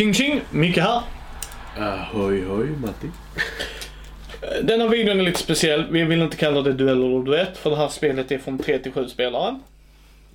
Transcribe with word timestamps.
Tjing 0.00 0.14
tjing! 0.14 0.40
Micke 0.50 0.78
här. 0.78 1.02
Ahoj 1.78 2.44
hoj 2.44 2.66
Matti. 2.66 3.06
Denna 4.62 4.88
videon 4.88 5.20
är 5.20 5.24
lite 5.24 5.38
speciell. 5.38 5.86
Vi 5.90 6.04
vill 6.04 6.22
inte 6.22 6.36
kalla 6.36 6.62
det 6.62 6.72
duell 6.72 7.04
eller 7.04 7.24
duett 7.24 7.58
för 7.58 7.70
det 7.70 7.76
här 7.76 7.88
spelet 7.88 8.32
är 8.32 8.38
från 8.38 8.58
3 8.58 8.78
till 8.78 8.92
7 8.92 9.08
spelare. 9.08 9.60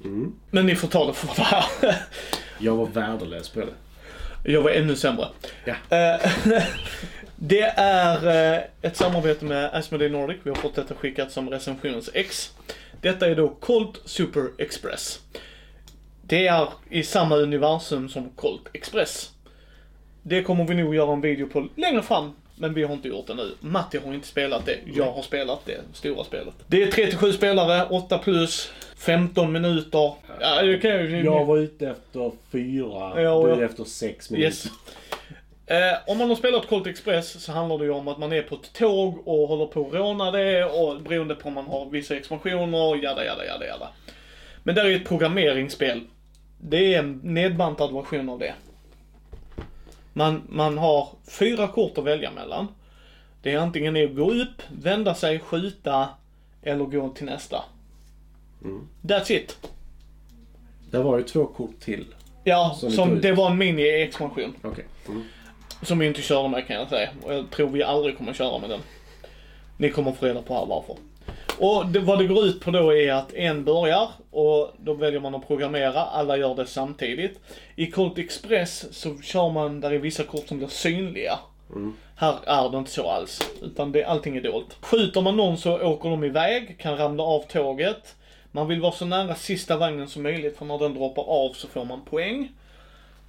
Mm. 0.04 0.36
Men 0.52 0.66
ni 0.66 0.75
får 0.75 0.88
ta 0.88 1.07
det 1.07 1.13
för 1.13 1.27
vad 1.27 1.38
det 1.81 1.88
är. 1.88 1.95
Jag 2.59 2.75
var 2.75 2.86
värdelös 2.86 3.49
på 3.49 3.59
det. 3.59 4.52
Jag 4.52 4.62
var 4.62 4.71
ännu 4.71 4.95
sämre. 4.95 5.27
Ja. 5.66 5.97
Eh, 5.97 6.32
Det 7.36 7.61
är 7.77 8.27
eh, 8.55 8.61
ett 8.82 8.97
samarbete 8.97 9.45
med 9.45 9.66
Asmodee 9.73 10.09
Nordic. 10.09 10.38
Vi 10.43 10.49
har 10.49 10.57
fått 10.57 10.76
detta 10.76 10.95
skickat 10.95 11.32
som 11.32 11.49
recensions-ex. 11.49 12.52
Detta 13.02 13.27
är 13.27 13.35
då 13.35 13.49
Colt 13.49 14.02
Super 14.05 14.43
Express. 14.57 15.20
Det 16.21 16.48
är 16.48 16.68
i 16.90 17.04
samma 17.04 17.35
universum 17.35 18.09
som 18.09 18.29
Colt 18.29 18.68
Express. 18.73 19.32
Det 20.27 20.43
kommer 20.43 20.67
vi 20.67 20.75
nog 20.75 20.95
göra 20.95 21.13
en 21.13 21.21
video 21.21 21.47
på 21.47 21.67
längre 21.75 22.02
fram. 22.02 22.34
Men 22.55 22.73
vi 22.73 22.84
har 22.84 22.93
inte 22.93 23.07
gjort 23.07 23.27
det 23.27 23.34
nu. 23.34 23.52
Matti 23.59 23.97
har 23.97 24.13
inte 24.13 24.27
spelat 24.27 24.65
det. 24.65 24.77
Jag 24.85 25.11
har 25.11 25.21
spelat 25.21 25.65
det 25.65 25.81
stora 25.93 26.23
spelet. 26.23 26.53
Det 26.67 26.84
är 26.84 26.91
37 26.91 27.34
spelare, 27.34 27.88
8 27.89 28.17
plus, 28.17 28.71
15 28.98 29.51
minuter. 29.51 30.13
Ja, 30.39 30.61
det 30.61 30.77
kan 30.77 30.91
jag, 30.91 31.25
Jag 31.25 31.45
var 31.45 31.57
ute 31.57 31.89
efter 31.89 32.31
fyra, 32.51 33.21
Ja, 33.21 33.31
och 33.31 33.48
du 33.48 33.53
är 33.53 33.65
efter 33.65 33.84
sex 33.84 34.29
minuter. 34.29 34.48
Yes. 34.48 34.67
Eh, 35.65 35.98
om 36.07 36.17
man 36.17 36.29
har 36.29 36.35
spelat 36.35 36.67
Colt 36.67 36.87
Express 36.87 37.43
så 37.43 37.51
handlar 37.51 37.77
det 37.77 37.85
ju 37.85 37.91
om 37.91 38.07
att 38.07 38.17
man 38.17 38.34
är 38.34 38.41
på 38.41 38.55
ett 38.55 38.73
tåg 38.73 39.27
och 39.27 39.48
håller 39.48 39.65
på 39.65 39.87
att 39.87 39.93
råna 39.93 40.31
det 40.31 40.65
och 40.65 41.01
beroende 41.01 41.35
på 41.35 41.48
om 41.48 41.53
man 41.53 41.65
har 41.65 41.89
vissa 41.89 42.15
expansioner, 42.15 43.04
jada 43.04 43.26
jada 43.26 43.45
jada 43.45 43.65
jada. 43.65 43.87
Men 44.63 44.76
där 44.76 44.85
är 44.85 44.95
ett 44.95 45.07
programmeringsspel. 45.07 46.01
Det 46.60 46.93
är 46.93 46.99
en 46.99 47.20
nedbantad 47.23 47.93
version 47.93 48.29
av 48.29 48.39
det. 48.39 48.54
Man, 50.18 50.41
man 50.49 50.77
har 50.77 51.10
fyra 51.27 51.68
kort 51.68 51.98
att 51.98 52.04
välja 52.04 52.32
mellan. 52.32 52.68
Det 53.41 53.52
är 53.52 53.58
antingen 53.58 54.05
att 54.05 54.16
gå 54.16 54.32
upp, 54.34 54.62
vända 54.82 55.16
sig, 55.16 55.40
skjuta 55.40 56.10
eller 56.62 56.85
gå 56.85 57.10
till 57.10 57.26
nästa. 57.26 57.63
Mm. 58.63 58.88
That's 59.02 59.32
it. 59.32 59.57
Det 60.91 60.99
var 60.99 61.18
ju 61.18 61.24
två 61.24 61.46
kort 61.46 61.80
till. 61.80 62.05
Ja, 62.44 62.76
Som 62.80 62.91
som, 62.91 63.22
det 63.22 63.32
var 63.32 63.52
en 63.52 63.57
mini-expansion. 63.57 64.53
Okej. 64.63 64.85
Mm. 65.07 65.24
Som 65.81 66.00
vi 66.00 66.07
inte 66.07 66.22
körde 66.22 66.50
med 66.50 66.68
kan 66.68 66.75
jag 66.75 66.90
säga. 66.90 67.09
Och 67.24 67.34
jag 67.34 67.52
tror 67.52 67.69
vi 67.69 67.84
aldrig 67.84 68.18
kommer 68.18 68.34
köra 68.34 68.59
med 68.59 68.69
den. 68.69 68.79
Ni 69.78 69.90
kommer 69.90 70.12
få 70.12 70.25
reda 70.25 70.41
på 70.41 70.53
här 70.53 70.66
varför. 70.66 70.96
Och 71.59 71.85
det, 71.85 72.00
vad 72.00 72.19
det 72.19 72.28
går 72.28 72.45
ut 72.45 72.59
på 72.59 72.72
då 72.72 72.94
är 72.94 73.13
att 73.13 73.34
en 73.34 73.63
börjar 73.63 74.09
och 74.31 74.73
då 74.78 74.94
väljer 74.94 75.19
man 75.19 75.35
att 75.35 75.47
programmera. 75.47 76.01
Alla 76.01 76.38
gör 76.38 76.56
det 76.56 76.66
samtidigt. 76.66 77.39
I 77.75 77.91
Colt 77.91 78.17
Express 78.17 78.85
så 78.91 79.22
kör 79.22 79.50
man, 79.50 79.81
där 79.81 79.91
är 79.91 79.97
vissa 79.97 80.23
kort 80.23 80.47
som 80.47 80.57
blir 80.57 80.67
synliga. 80.67 81.39
Här 82.16 82.35
är 82.45 82.69
det 82.69 82.78
inte 82.78 82.91
så 82.91 83.09
alls. 83.09 83.41
Utan 83.61 83.91
det, 83.91 84.03
allting 84.03 84.38
är 84.38 84.41
dolt. 84.41 84.78
Skjuter 84.81 85.22
man 85.22 85.38
någon 85.38 85.57
så 85.57 85.81
åker 85.81 86.09
de 86.09 86.23
iväg, 86.23 86.78
kan 86.79 86.97
ramla 86.97 87.23
av 87.23 87.39
tåget. 87.39 88.16
Man 88.51 88.67
vill 88.67 88.81
vara 88.81 88.91
så 88.91 89.06
nära 89.06 89.35
sista 89.35 89.78
vagnen 89.78 90.07
som 90.07 90.23
möjligt 90.23 90.57
för 90.57 90.66
när 90.66 90.78
den 90.79 90.94
droppar 90.94 91.23
av 91.23 91.53
så 91.53 91.67
får 91.67 91.85
man 91.85 92.01
poäng. 92.01 92.51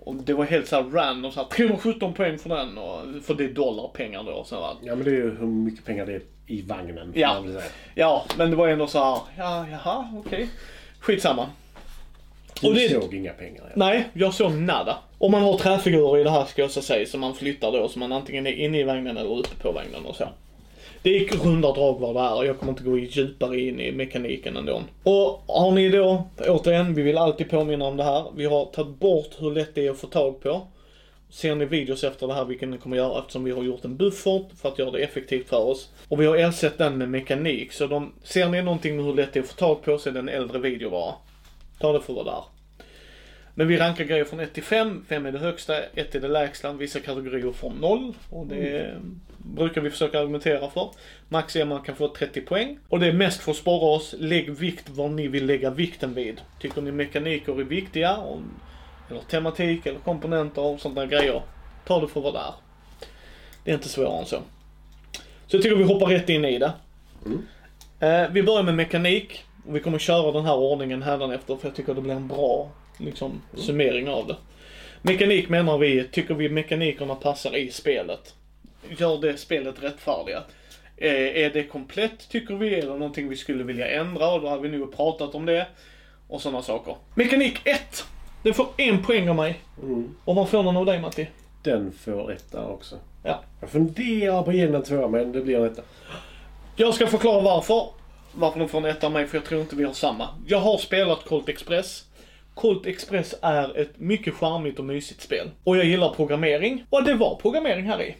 Och 0.00 0.14
det 0.14 0.34
var 0.34 0.44
helt 0.44 0.68
såhär 0.68 0.82
random, 0.82 1.32
såhär 1.32 1.48
317 1.48 2.12
poäng 2.12 2.38
för 2.38 2.48
den 2.48 2.78
och, 2.78 3.24
för 3.24 3.34
det 3.34 3.44
är 3.44 3.48
dollarpengar 3.48 4.22
då. 4.22 4.44
Så 4.44 4.54
här. 4.54 4.74
Ja 4.82 4.94
men 4.94 5.04
det 5.04 5.10
är 5.10 5.14
ju 5.14 5.36
hur 5.36 5.46
mycket 5.46 5.84
pengar 5.84 6.06
det 6.06 6.14
är 6.14 6.22
i 6.46 6.62
vagnen. 6.62 7.12
Ja. 7.14 7.44
Ja, 7.94 8.24
men 8.38 8.50
det 8.50 8.56
var 8.56 8.68
ändå 8.68 8.86
så 8.86 8.98
här, 8.98 9.18
ja, 9.38 9.66
jaha, 9.70 10.08
okej. 10.26 10.48
Skitsamma. 11.00 11.46
Du 12.60 12.68
Och 12.68 12.74
det- 12.74 12.88
såg 13.00 13.14
inga 13.14 13.32
pengar. 13.32 13.62
Ja. 13.64 13.72
Nej, 13.74 14.04
jag 14.12 14.34
såg 14.34 14.52
nada. 14.52 14.98
Och 15.18 15.30
man 15.30 15.42
har 15.42 15.58
träfigurer 15.58 16.20
i 16.20 16.24
det 16.24 16.30
här 16.30 16.44
ska 16.44 16.62
jag 16.62 16.70
så 16.70 16.82
säga 16.82 17.06
som 17.06 17.20
man 17.20 17.34
flyttar 17.34 17.72
då, 17.72 17.88
så 17.88 17.98
man 17.98 18.12
antingen 18.12 18.46
är 18.46 18.52
inne 18.52 18.78
i 18.80 18.82
vagnen 18.84 19.16
eller 19.16 19.38
uppe 19.38 19.56
på 19.62 19.72
vagnen 19.72 20.06
och 20.06 20.16
så. 20.16 20.28
Det 21.02 21.16
är 21.16 21.28
runda 21.44 21.72
drag 21.72 22.00
vad 22.00 22.14
det 22.14 22.20
är 22.20 22.34
och 22.34 22.46
jag 22.46 22.58
kommer 22.58 22.72
inte 22.72 22.84
gå 22.84 22.98
djupare 22.98 23.60
in 23.60 23.80
i 23.80 23.92
mekaniken 23.92 24.56
ändå. 24.56 24.82
Och 25.02 25.42
har 25.46 25.70
ni 25.70 25.88
då, 25.88 26.24
återigen, 26.48 26.94
vi 26.94 27.02
vill 27.02 27.18
alltid 27.18 27.50
påminna 27.50 27.84
om 27.84 27.96
det 27.96 28.04
här. 28.04 28.24
Vi 28.36 28.44
har 28.44 28.64
tagit 28.64 28.98
bort 29.00 29.30
hur 29.38 29.50
lätt 29.50 29.74
det 29.74 29.86
är 29.86 29.90
att 29.90 29.98
få 29.98 30.06
tag 30.06 30.40
på. 30.42 30.66
Ser 31.30 31.54
ni 31.54 31.64
videos 31.64 32.04
efter 32.04 32.26
det 32.26 32.34
här, 32.34 32.44
vilket 32.44 32.68
ni 32.68 32.78
kommer 32.78 32.96
göra 32.96 33.18
eftersom 33.18 33.44
vi 33.44 33.50
har 33.50 33.62
gjort 33.62 33.84
en 33.84 33.96
buffert 33.96 34.58
för 34.60 34.68
att 34.68 34.78
göra 34.78 34.90
det 34.90 34.98
effektivt 34.98 35.48
för 35.48 35.64
oss. 35.64 35.90
Och 36.08 36.20
vi 36.20 36.26
har 36.26 36.36
ersatt 36.36 36.78
den 36.78 36.98
med 36.98 37.08
mekanik, 37.08 37.72
så 37.72 37.86
de, 37.86 38.12
ser 38.22 38.48
ni 38.48 38.62
någonting 38.62 38.96
med 38.96 39.04
hur 39.04 39.14
lätt 39.14 39.32
det 39.32 39.38
är 39.38 39.42
att 39.42 39.48
få 39.48 39.54
tag 39.54 39.82
på 39.82 39.98
så 39.98 40.08
är 40.08 40.12
det 40.12 40.18
en 40.18 40.28
äldre 40.28 40.58
video 40.58 40.90
bara. 40.90 41.14
Ta 41.78 41.92
det 41.92 42.00
för 42.00 42.12
vad 42.12 42.26
det 42.26 42.30
är. 42.30 42.44
Men 43.58 43.68
vi 43.68 43.76
rankar 43.76 44.04
grejer 44.04 44.24
från 44.24 44.40
1 44.40 44.54
till 44.54 44.62
5. 44.62 45.04
5 45.08 45.26
är 45.26 45.32
det 45.32 45.38
högsta, 45.38 45.82
1 45.82 46.14
är 46.14 46.20
det 46.20 46.28
lägsta. 46.28 46.72
Vissa 46.72 47.00
kategorier 47.00 47.52
från 47.52 47.74
0. 47.80 48.14
Och 48.30 48.46
det 48.46 48.94
brukar 49.38 49.80
vi 49.80 49.90
försöka 49.90 50.20
argumentera 50.20 50.70
för. 50.70 50.90
Max 51.28 51.56
är 51.56 51.64
man 51.64 51.82
kan 51.82 51.96
få 51.96 52.08
30 52.08 52.40
poäng. 52.40 52.78
Och 52.88 53.00
det 53.00 53.06
är 53.06 53.12
mest 53.12 53.40
för 53.40 53.50
att 53.50 53.56
spara 53.56 53.96
oss. 53.96 54.14
Lägg 54.18 54.50
vikt 54.50 54.88
vad 54.88 55.10
ni 55.10 55.28
vill 55.28 55.46
lägga 55.46 55.70
vikten 55.70 56.14
vid. 56.14 56.40
Tycker 56.60 56.82
ni 56.82 56.92
mekaniker 56.92 57.60
är 57.60 57.64
viktiga, 57.64 58.16
och, 58.16 58.40
eller 59.10 59.20
tematik 59.20 59.86
eller 59.86 59.98
komponenter 59.98 60.62
och 60.62 60.80
sådana 60.80 61.00
där 61.00 61.06
grejer. 61.06 61.42
Ta 61.86 62.00
det 62.00 62.08
för 62.08 62.20
vad 62.20 62.34
det 62.34 62.40
är. 62.40 62.54
Det 63.64 63.70
är 63.70 63.74
inte 63.74 63.88
svårare 63.88 64.18
än 64.18 64.26
så. 64.26 64.42
Så 65.46 65.56
jag 65.56 65.62
tycker 65.62 65.76
vi 65.76 65.84
hoppar 65.84 66.06
rätt 66.06 66.28
in 66.28 66.44
i 66.44 66.58
det. 66.58 66.72
Eh, 68.00 68.30
vi 68.30 68.42
börjar 68.42 68.62
med 68.62 68.74
mekanik. 68.74 69.44
Och 69.66 69.76
vi 69.76 69.80
kommer 69.80 69.98
köra 69.98 70.32
den 70.32 70.44
här 70.44 70.56
ordningen 70.56 71.02
hädanefter 71.02 71.56
för 71.56 71.68
jag 71.68 71.76
tycker 71.76 71.94
det 71.94 72.00
blir 72.00 72.14
en 72.14 72.28
bra 72.28 72.70
liksom, 72.98 73.42
summering 73.54 74.08
av 74.08 74.26
det. 74.26 74.36
Mekanik 75.02 75.48
menar 75.48 75.78
vi, 75.78 76.04
tycker 76.04 76.34
vi 76.34 76.48
mekanikerna 76.48 77.14
passar 77.14 77.56
i 77.56 77.70
spelet. 77.70 78.34
Gör 78.88 79.20
det 79.20 79.36
spelet 79.36 79.82
rättfärdiga. 79.82 80.42
Eh, 80.96 81.44
är 81.44 81.50
det 81.50 81.62
komplett 81.62 82.28
tycker 82.28 82.54
vi, 82.54 82.80
det 82.80 82.86
någonting 82.86 83.28
vi 83.28 83.36
skulle 83.36 83.64
vilja 83.64 83.88
ändra 83.88 84.28
och 84.32 84.40
då 84.40 84.48
har 84.48 84.58
vi 84.58 84.68
nog 84.68 84.96
pratat 84.96 85.34
om 85.34 85.46
det. 85.46 85.66
Och 86.28 86.40
sådana 86.40 86.62
saker. 86.62 86.96
Mekanik 87.14 87.60
1! 87.64 88.04
Den 88.46 88.54
får 88.54 88.68
en 88.76 89.02
poäng 89.02 89.28
av 89.28 89.36
mig. 89.36 89.60
Mm. 89.82 90.14
Och 90.24 90.34
vad 90.34 90.48
får 90.48 90.62
den 90.62 90.76
av 90.76 90.86
dig 90.86 91.00
Matti? 91.00 91.28
Den 91.62 91.92
får 91.92 92.32
etta 92.32 92.66
också. 92.66 92.98
Ja. 93.22 93.42
Jag 93.60 93.70
funderar 93.70 94.42
på 94.42 94.50
att 94.50 94.56
ge 94.56 94.66
den 94.66 94.74
en 94.74 94.82
tvåa 94.82 95.08
men 95.08 95.32
det 95.32 95.40
blir 95.40 95.56
en 95.56 95.64
etta. 95.64 95.82
Jag 96.76 96.94
ska 96.94 97.06
förklara 97.06 97.42
varför. 97.42 97.86
Varför 98.32 98.58
de 98.58 98.68
får 98.68 98.78
en 98.78 98.84
etta 98.84 99.06
av 99.06 99.12
mig, 99.12 99.26
för 99.26 99.38
jag 99.38 99.44
tror 99.44 99.60
inte 99.60 99.76
vi 99.76 99.84
har 99.84 99.92
samma. 99.92 100.28
Jag 100.46 100.58
har 100.58 100.78
spelat 100.78 101.24
Colt 101.24 101.48
Express. 101.48 102.04
Colt 102.54 102.86
Express 102.86 103.34
är 103.42 103.78
ett 103.78 103.98
mycket 103.98 104.34
charmigt 104.34 104.78
och 104.78 104.84
mysigt 104.84 105.22
spel. 105.22 105.50
Och 105.64 105.76
jag 105.76 105.84
gillar 105.84 106.14
programmering. 106.14 106.84
Och 106.90 107.04
det 107.04 107.14
var 107.14 107.38
programmering 107.42 107.84
här 107.84 108.02
i. 108.02 108.16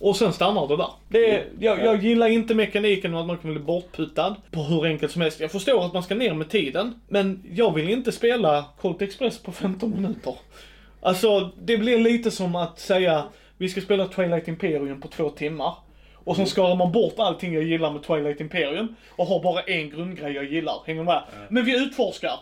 Och 0.00 0.16
sen 0.16 0.32
stannar 0.32 0.68
det 0.68 0.76
där. 0.76 0.90
Det 1.08 1.30
är, 1.30 1.44
jag, 1.58 1.84
jag 1.84 2.02
gillar 2.02 2.26
inte 2.26 2.54
mekaniken 2.54 3.14
och 3.14 3.20
att 3.20 3.26
man 3.26 3.38
kan 3.38 3.50
bli 3.50 3.60
bortputtad 3.60 4.36
på 4.50 4.60
hur 4.62 4.86
enkelt 4.86 5.12
som 5.12 5.22
helst. 5.22 5.40
Jag 5.40 5.52
förstår 5.52 5.84
att 5.84 5.92
man 5.92 6.02
ska 6.02 6.14
ner 6.14 6.34
med 6.34 6.48
tiden. 6.50 7.00
Men 7.08 7.42
jag 7.52 7.74
vill 7.74 7.90
inte 7.90 8.12
spela 8.12 8.64
Colt 8.80 9.02
Express 9.02 9.38
på 9.38 9.52
15 9.52 9.90
minuter. 9.90 10.34
Alltså, 11.00 11.50
det 11.62 11.76
blir 11.76 11.98
lite 11.98 12.30
som 12.30 12.56
att 12.56 12.80
säga 12.80 13.24
vi 13.58 13.68
ska 13.68 13.80
spela 13.80 14.06
Twilight 14.06 14.48
Imperium 14.48 15.00
på 15.00 15.08
två 15.08 15.30
timmar. 15.30 15.74
Och 16.14 16.36
sen 16.36 16.46
skalar 16.46 16.76
man 16.76 16.92
bort 16.92 17.14
allting 17.18 17.54
jag 17.54 17.62
gillar 17.62 17.90
med 17.92 18.02
Twilight 18.02 18.40
Imperium 18.40 18.94
och 19.10 19.26
har 19.26 19.42
bara 19.42 19.60
en 19.62 19.90
grundgrej 19.90 20.32
jag 20.32 20.44
gillar. 20.44 20.74
Hänger 20.86 21.00
du 21.00 21.06
med? 21.06 21.22
Men 21.48 21.64
vi 21.64 21.84
utforskar. 21.84 22.40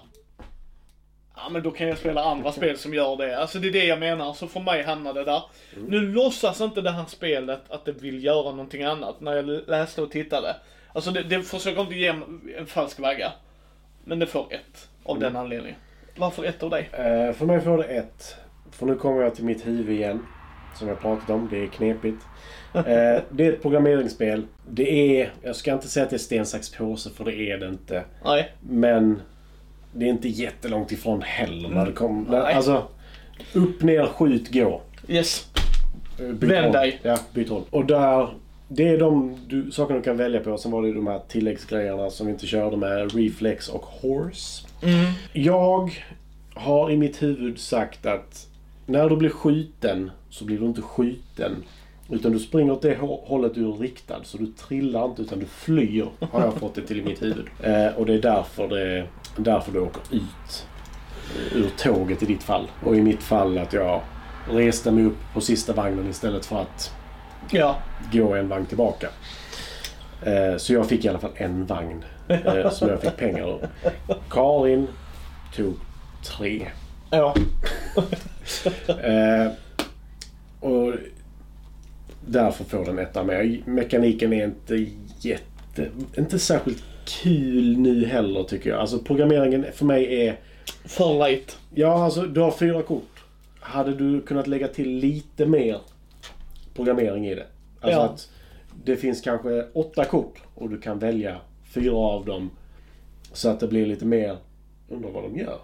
Ja 1.44 1.48
men 1.50 1.62
då 1.62 1.70
kan 1.70 1.88
jag 1.88 1.98
spela 1.98 2.24
andra 2.24 2.52
spel 2.52 2.78
som 2.78 2.94
gör 2.94 3.16
det. 3.16 3.38
Alltså 3.38 3.58
det 3.58 3.68
är 3.68 3.72
det 3.72 3.84
jag 3.84 3.98
menar. 3.98 4.32
Så 4.32 4.46
för 4.46 4.60
mig 4.60 4.82
hamnar 4.82 5.14
det 5.14 5.24
där. 5.24 5.42
Nu 5.88 6.00
låtsas 6.00 6.60
inte 6.60 6.80
det 6.80 6.90
här 6.90 7.04
spelet 7.04 7.60
att 7.68 7.84
det 7.84 7.92
vill 7.92 8.24
göra 8.24 8.50
någonting 8.50 8.82
annat 8.82 9.20
när 9.20 9.36
jag 9.36 9.46
läste 9.68 10.02
och 10.02 10.10
tittade. 10.10 10.56
Alltså 10.92 11.10
det, 11.10 11.22
det 11.22 11.42
försöker 11.42 11.80
inte 11.80 11.94
ge 11.94 12.06
en 12.58 12.66
falsk 12.66 13.00
vagga. 13.00 13.32
Men 14.04 14.18
det 14.18 14.26
får 14.26 14.46
ett. 14.50 14.88
Av 15.04 15.18
den 15.18 15.36
anledningen. 15.36 15.78
Varför 16.16 16.44
ett 16.44 16.62
av 16.62 16.70
dig? 16.70 16.88
Eh, 16.92 17.32
för 17.32 17.46
mig 17.46 17.60
får 17.60 17.78
det 17.78 17.84
ett. 17.84 18.36
För 18.70 18.86
nu 18.86 18.94
kommer 18.94 19.22
jag 19.22 19.34
till 19.34 19.44
mitt 19.44 19.66
huvud 19.66 19.96
igen. 19.96 20.26
Som 20.78 20.88
jag 20.88 21.00
pratat 21.00 21.30
om. 21.30 21.48
Det 21.50 21.62
är 21.62 21.66
knepigt. 21.66 22.22
Eh, 22.74 23.22
det 23.30 23.46
är 23.46 23.52
ett 23.52 23.62
programmeringsspel. 23.62 24.46
Det 24.68 25.20
är, 25.20 25.32
jag 25.42 25.56
ska 25.56 25.72
inte 25.72 25.88
säga 25.88 26.04
att 26.04 26.10
det 26.10 26.16
är 26.16 26.18
sten, 26.18 26.46
sax, 26.46 26.70
påse 26.70 27.10
för 27.10 27.24
det 27.24 27.34
är 27.34 27.58
det 27.58 27.68
inte. 27.68 28.04
Nej. 28.24 28.52
Men 28.60 29.22
det 29.92 30.04
är 30.04 30.10
inte 30.10 30.28
jättelångt 30.28 30.92
ifrån 30.92 31.22
heller 31.22 31.68
när 31.68 31.86
det 31.86 31.92
kommer. 31.92 32.40
Alltså, 32.40 32.88
upp, 33.52 33.82
ner, 33.82 34.06
skjut, 34.06 34.52
gå. 34.52 34.82
Yes. 35.08 35.46
Eh, 36.20 36.26
byt 36.26 36.50
Vänd 36.50 36.72
dig. 36.72 37.00
Ja, 37.02 37.18
byt 37.32 37.50
roll. 37.50 37.62
Och 37.70 37.86
där, 37.86 38.28
det 38.68 38.88
är 38.88 38.98
de 38.98 39.36
du, 39.46 39.70
sakerna 39.70 39.98
du 39.98 40.04
kan 40.04 40.16
välja 40.16 40.40
på. 40.40 40.58
Sen 40.58 40.70
var 40.70 40.82
det 40.82 40.92
de 40.92 41.06
här 41.06 41.20
tilläggsgrejerna 41.28 42.10
som 42.10 42.26
vi 42.26 42.32
inte 42.32 42.46
körde 42.46 42.76
med. 42.76 43.14
Reflex 43.14 43.68
och 43.68 43.84
Horse. 43.84 44.66
Mm. 44.82 45.12
Jag 45.32 45.92
har 46.54 46.90
i 46.90 46.96
mitt 46.96 47.22
huvud 47.22 47.58
sagt 47.58 48.06
att 48.06 48.46
när 48.86 49.08
du 49.08 49.16
blir 49.16 49.30
skjuten 49.30 50.10
så 50.30 50.44
blir 50.44 50.58
du 50.58 50.66
inte 50.66 50.82
skjuten. 50.82 51.64
Utan 52.10 52.32
du 52.32 52.38
springer 52.38 52.72
åt 52.72 52.82
det 52.82 52.94
hå- 52.98 53.26
hållet 53.26 53.54
du 53.54 53.68
är 53.68 53.72
riktad. 53.72 54.20
Så 54.24 54.38
du 54.38 54.46
trillar 54.46 55.04
inte 55.04 55.22
utan 55.22 55.38
du 55.38 55.46
flyr. 55.46 56.06
Har 56.30 56.40
jag 56.44 56.54
fått 56.54 56.74
det 56.74 56.82
till 56.82 56.98
i 57.00 57.02
mitt 57.02 57.22
huvud. 57.22 57.46
Eh, 57.62 57.86
och 57.86 58.06
det 58.06 58.14
är 58.14 58.22
därför, 58.22 58.68
det, 58.68 59.06
därför 59.36 59.72
du 59.72 59.78
åker 59.80 60.02
ut 60.10 60.66
ur 61.54 61.68
tåget 61.78 62.22
i 62.22 62.26
ditt 62.26 62.42
fall. 62.42 62.66
Och 62.84 62.96
i 62.96 63.00
mitt 63.02 63.22
fall 63.22 63.58
att 63.58 63.72
jag 63.72 64.00
reste 64.50 64.90
mig 64.90 65.04
upp 65.04 65.16
på 65.34 65.40
sista 65.40 65.72
vagnen 65.72 66.08
istället 66.10 66.46
för 66.46 66.60
att 66.60 66.92
Ja. 67.50 67.76
gå 68.12 68.34
en 68.34 68.48
vagn 68.48 68.66
tillbaka. 68.66 69.08
Eh, 70.22 70.56
så 70.56 70.72
jag 70.72 70.86
fick 70.88 71.04
i 71.04 71.08
alla 71.08 71.18
fall 71.18 71.30
en 71.34 71.66
vagn 71.66 72.04
eh, 72.28 72.70
som 72.70 72.88
jag 72.88 73.00
fick 73.00 73.16
pengar 73.16 73.48
ur. 73.48 73.68
Karin 74.30 74.86
tog 75.56 75.74
tre. 76.24 76.66
Ja. 77.10 77.34
Eh, 78.88 79.52
och 80.60 80.94
därför 82.28 82.64
får 82.64 82.84
den 82.84 82.98
etta 82.98 83.24
med. 83.24 83.62
Mekaniken 83.66 84.32
är 84.32 84.44
inte 84.44 84.86
jätte... 85.20 85.88
Inte 86.18 86.38
särskilt 86.38 86.82
kul 87.22 87.78
nu 87.78 88.04
heller 88.06 88.42
tycker 88.44 88.70
jag. 88.70 88.80
Alltså 88.80 88.98
programmeringen 88.98 89.66
för 89.72 89.84
mig 89.84 90.26
är... 90.26 90.36
För 90.84 91.14
late. 91.18 91.52
Ja, 91.74 92.04
alltså 92.04 92.22
du 92.22 92.40
har 92.40 92.50
fyra 92.50 92.82
kort. 92.82 93.24
Hade 93.60 93.94
du 93.94 94.20
kunnat 94.22 94.46
lägga 94.46 94.68
till 94.68 94.88
lite 94.90 95.46
mer 95.46 95.78
programmering 96.74 97.26
i 97.26 97.34
det? 97.34 97.46
Alltså 97.80 98.00
Ja. 98.00 98.04
att 98.04 98.30
det 98.84 98.96
finns 98.96 99.20
kanske 99.20 99.66
åtta 99.72 100.04
kort 100.04 100.42
och 100.54 100.70
du 100.70 100.80
kan 100.80 100.98
välja 100.98 101.36
fyra 101.74 101.96
av 101.96 102.24
dem 102.24 102.50
så 103.32 103.48
att 103.48 103.60
det 103.60 103.68
blir 103.68 103.86
lite 103.86 104.04
mer... 104.04 104.36
Undrar 104.90 105.10
vad 105.10 105.22
de 105.22 105.36
gör. 105.38 105.58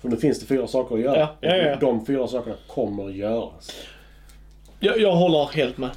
För 0.00 0.08
nu 0.08 0.16
finns 0.16 0.40
det 0.40 0.46
fyra 0.46 0.66
saker 0.66 0.94
att 0.94 1.00
göra. 1.00 1.18
Ja, 1.18 1.36
ja, 1.40 1.56
ja. 1.56 1.76
De 1.76 2.06
fyra 2.06 2.26
sakerna 2.28 2.56
kommer 2.68 3.06
att 3.08 3.14
göras. 3.14 3.70
Jag, 4.84 5.00
jag 5.00 5.12
håller 5.12 5.52
helt 5.52 5.78
med. 5.78 5.90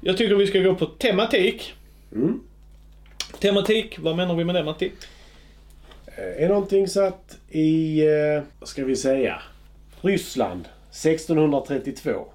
Jag 0.00 0.16
tycker 0.16 0.34
vi 0.34 0.46
ska 0.46 0.58
gå 0.58 0.74
på 0.74 0.86
tematik. 0.86 1.74
Mm. 2.12 2.40
Tematik, 3.38 3.98
vad 3.98 4.16
menar 4.16 4.34
vi 4.34 4.44
med 4.44 4.54
det 4.54 4.64
Matti? 4.64 4.92
Eh, 6.06 6.44
Är 6.44 6.48
någonting 6.48 6.88
satt 6.88 7.36
i, 7.50 8.00
eh, 8.06 8.42
vad 8.58 8.68
ska 8.68 8.84
vi 8.84 8.96
säga, 8.96 9.42
Ryssland 10.00 10.68
1632 10.90 12.26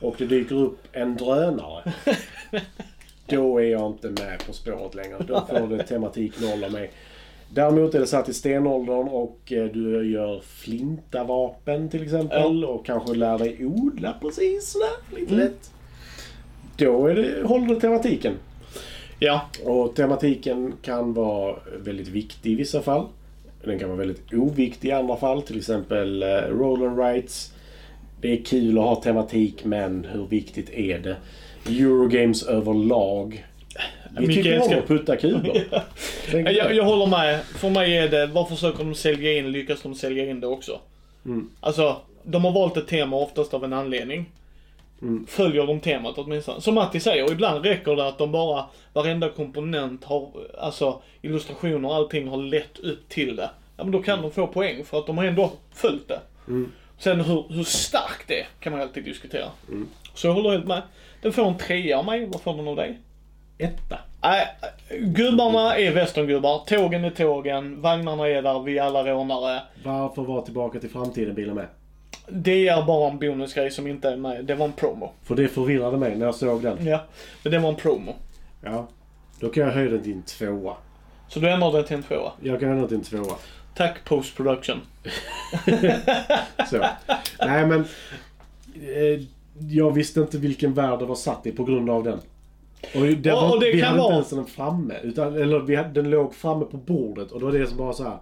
och 0.00 0.14
det 0.18 0.26
dyker 0.26 0.54
upp 0.56 0.78
en 0.92 1.16
drönare. 1.16 1.92
Då 3.26 3.58
är 3.58 3.64
jag 3.66 3.90
inte 3.90 4.08
med 4.08 4.46
på 4.46 4.52
spåret 4.52 4.94
längre. 4.94 5.18
Då 5.28 5.46
får 5.46 5.66
det 5.66 5.82
tematik 5.82 6.40
noll 6.40 6.64
av 6.64 6.72
mig. 6.72 6.90
Däremot 7.54 7.94
är 7.94 8.00
det 8.00 8.06
satt 8.06 8.28
i 8.28 8.34
stenåldern 8.34 9.08
och 9.08 9.52
eh, 9.52 9.64
du 9.64 10.10
gör 10.10 10.40
flintavapen 10.40 11.88
till 11.88 12.02
exempel 12.02 12.64
och 12.64 12.86
kanske 12.86 13.14
lär 13.14 13.38
dig 13.38 13.66
odla 13.66 14.14
precis 14.20 14.68
sådär, 14.72 15.20
lite 15.20 15.34
lätt. 15.34 15.70
Då 16.76 17.06
är 17.06 17.14
det, 17.14 17.42
håller 17.42 17.74
det 17.74 17.80
tematiken. 17.80 18.34
Ja. 19.18 19.40
Och 19.64 19.94
tematiken 19.94 20.72
kan 20.82 21.14
vara 21.14 21.56
väldigt 21.84 22.08
viktig 22.08 22.52
i 22.52 22.54
vissa 22.54 22.82
fall. 22.82 23.06
Den 23.64 23.78
kan 23.78 23.88
vara 23.88 23.98
väldigt 23.98 24.32
oviktig 24.32 24.88
i 24.88 24.92
andra 24.92 25.16
fall. 25.16 25.42
Till 25.42 25.58
exempel 25.58 26.22
eh, 26.22 26.28
roll 26.28 26.86
and 26.86 26.98
rights. 26.98 27.52
Det 28.20 28.32
är 28.32 28.44
kul 28.44 28.78
att 28.78 28.84
ha 28.84 29.02
tematik 29.02 29.64
men 29.64 30.04
hur 30.04 30.26
viktigt 30.26 30.70
är 30.70 30.98
det? 30.98 31.16
Eurogames 31.66 32.42
överlag. 32.42 33.44
Vi 34.18 34.26
Micke 34.26 34.36
tycker 34.36 34.72
om 34.72 34.78
att 34.78 34.88
putta 34.88 35.16
kulor. 35.16 35.56
Jag, 36.32 36.74
jag 36.74 36.84
håller 36.84 37.06
med. 37.06 37.40
För 37.44 37.70
mig 37.70 37.96
är 37.96 38.08
det, 38.08 38.26
vad 38.26 38.48
försöker 38.48 38.84
de 38.84 38.94
sälja 38.94 39.38
in, 39.38 39.52
lyckas 39.52 39.82
de 39.82 39.94
sälja 39.94 40.30
in 40.30 40.40
det 40.40 40.46
också? 40.46 40.80
Mm. 41.24 41.50
Alltså, 41.60 41.96
de 42.22 42.44
har 42.44 42.52
valt 42.52 42.76
ett 42.76 42.88
tema 42.88 43.16
oftast 43.16 43.54
av 43.54 43.64
en 43.64 43.72
anledning. 43.72 44.30
Mm. 45.02 45.26
Följer 45.26 45.66
de 45.66 45.80
temat 45.80 46.14
åtminstone. 46.18 46.60
Som 46.60 46.74
Matti 46.74 47.00
säger, 47.00 47.32
ibland 47.32 47.64
räcker 47.64 47.96
det 47.96 48.08
att 48.08 48.18
de 48.18 48.32
bara, 48.32 48.64
varenda 48.92 49.28
komponent 49.28 50.04
har, 50.04 50.30
alltså 50.58 51.02
illustrationer 51.22 51.88
och 51.88 51.94
allting 51.94 52.28
har 52.28 52.36
lett 52.36 52.78
upp 52.78 53.08
till 53.08 53.36
det. 53.36 53.50
Ja 53.76 53.84
men 53.84 53.92
då 53.92 54.02
kan 54.02 54.22
de 54.22 54.30
få 54.30 54.46
poäng 54.46 54.84
för 54.84 54.98
att 54.98 55.06
de 55.06 55.18
har 55.18 55.24
ändå 55.24 55.52
följt 55.74 56.08
det. 56.08 56.20
Mm. 56.48 56.72
Sen 56.98 57.20
hur, 57.20 57.44
hur 57.48 57.64
starkt 57.64 58.28
det 58.28 58.40
är 58.40 58.46
kan 58.60 58.72
man 58.72 58.80
alltid 58.80 59.04
diskutera. 59.04 59.48
Mm. 59.68 59.88
Så 60.14 60.26
jag 60.26 60.34
håller 60.34 60.50
helt 60.50 60.66
med. 60.66 60.82
Den 61.22 61.32
får 61.32 61.46
en 61.46 61.58
trea 61.58 61.98
av 61.98 62.04
mig, 62.04 62.26
vad 62.26 62.40
får 62.40 62.56
den 62.56 62.68
av 62.68 62.76
dig? 62.76 62.98
Etta. 63.62 63.98
Nej, 64.22 64.46
gubbarna 65.00 65.76
är 65.76 65.92
västerngubbar, 65.92 66.62
tågen 66.66 67.04
är 67.04 67.10
tågen, 67.10 67.80
vagnarna 67.80 68.28
är 68.28 68.42
där, 68.42 68.60
vi 68.62 68.78
är 68.78 68.82
alla 68.82 69.04
rånare. 69.04 69.62
Varför 69.84 70.22
var 70.22 70.42
Tillbaka 70.42 70.80
till 70.80 70.90
framtiden 70.90 71.34
bilen 71.34 71.54
med? 71.54 71.66
Det 72.28 72.68
är 72.68 72.82
bara 72.82 73.10
en 73.10 73.18
bonusgrej 73.18 73.70
som 73.70 73.86
inte 73.86 74.08
är 74.08 74.16
med. 74.16 74.44
Det 74.44 74.54
var 74.54 74.64
en 74.64 74.72
promo. 74.72 75.12
För 75.22 75.34
det 75.34 75.48
förvirrade 75.48 75.96
mig 75.96 76.16
när 76.16 76.26
jag 76.26 76.34
såg 76.34 76.62
den. 76.62 76.86
Ja, 76.86 77.00
men 77.42 77.52
det 77.52 77.58
var 77.58 77.68
en 77.68 77.76
promo. 77.76 78.14
Ja. 78.60 78.88
Då 79.40 79.48
kan 79.48 79.62
jag 79.62 79.70
höja 79.70 79.90
den 79.90 80.02
till 80.02 80.12
en 80.12 80.22
tvåa. 80.22 80.74
Så 81.28 81.40
du 81.40 81.50
ändrar 81.50 81.72
det 81.72 81.82
till 81.82 81.96
en 81.96 82.02
tvåa. 82.02 82.32
Jag 82.40 82.60
kan 82.60 82.68
höja 82.68 82.80
den 82.80 82.88
till 82.88 83.16
en 83.16 83.24
tvåa. 83.24 83.36
Tack 83.74 84.04
post 84.04 84.36
production. 84.36 84.80
Så. 86.70 86.84
Nej 87.38 87.66
men... 87.66 87.84
Eh, 88.74 89.20
jag 89.68 89.90
visste 89.90 90.20
inte 90.20 90.38
vilken 90.38 90.74
värld 90.74 90.98
det 90.98 91.04
var 91.04 91.14
satt 91.14 91.46
i 91.46 91.52
på 91.52 91.64
grund 91.64 91.90
av 91.90 92.04
den. 92.04 92.20
Och, 92.94 93.00
det 93.06 93.30
var, 93.32 93.54
och 93.54 93.60
det 93.60 93.72
vi 93.72 93.80
kan 93.80 93.88
hade 93.88 93.98
inte 93.98 94.02
vara- 94.02 94.14
ens 94.14 94.30
den 94.30 94.46
framme. 94.46 94.94
Utan, 95.02 95.36
eller 95.42 95.60
vi 95.60 95.76
hade, 95.76 95.88
den 96.02 96.10
låg 96.10 96.34
framme 96.34 96.64
på 96.64 96.76
bordet 96.76 97.32
och 97.32 97.38
det 97.40 97.44
var 97.46 97.52
det 97.52 97.66
som 97.66 97.76
bara 97.78 97.92
så 97.92 98.04
här. 98.04 98.18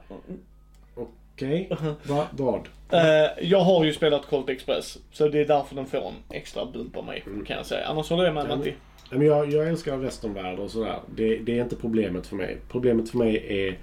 Okej, 0.94 1.70
va, 2.08 2.26
vad? 2.30 2.68
Eh, 2.92 3.30
jag 3.42 3.60
har 3.60 3.84
ju 3.84 3.92
spelat 3.92 4.26
Colt 4.30 4.48
Express, 4.48 4.98
så 5.12 5.28
det 5.28 5.40
är 5.40 5.44
därför 5.46 5.74
den 5.76 5.86
får 5.86 5.98
en 5.98 6.14
extra 6.36 6.66
bump 6.66 6.96
av 6.96 7.04
mig, 7.04 7.24
kan 7.46 7.56
jag 7.56 7.66
säga. 7.66 7.86
Annars 7.86 8.10
håller 8.10 8.24
jag 8.24 8.34
med 8.34 8.46
Ja, 8.50 8.56
Matti. 8.56 8.74
Men 9.10 9.26
jag, 9.26 9.52
jag 9.52 9.68
älskar 9.68 9.96
westernvärld 9.96 10.58
och 10.58 10.70
sådär. 10.70 10.98
Det, 11.16 11.36
det 11.36 11.58
är 11.58 11.62
inte 11.62 11.76
problemet 11.76 12.26
för 12.26 12.36
mig. 12.36 12.58
Problemet 12.70 13.10
för 13.10 13.18
mig 13.18 13.46
är... 13.66 13.78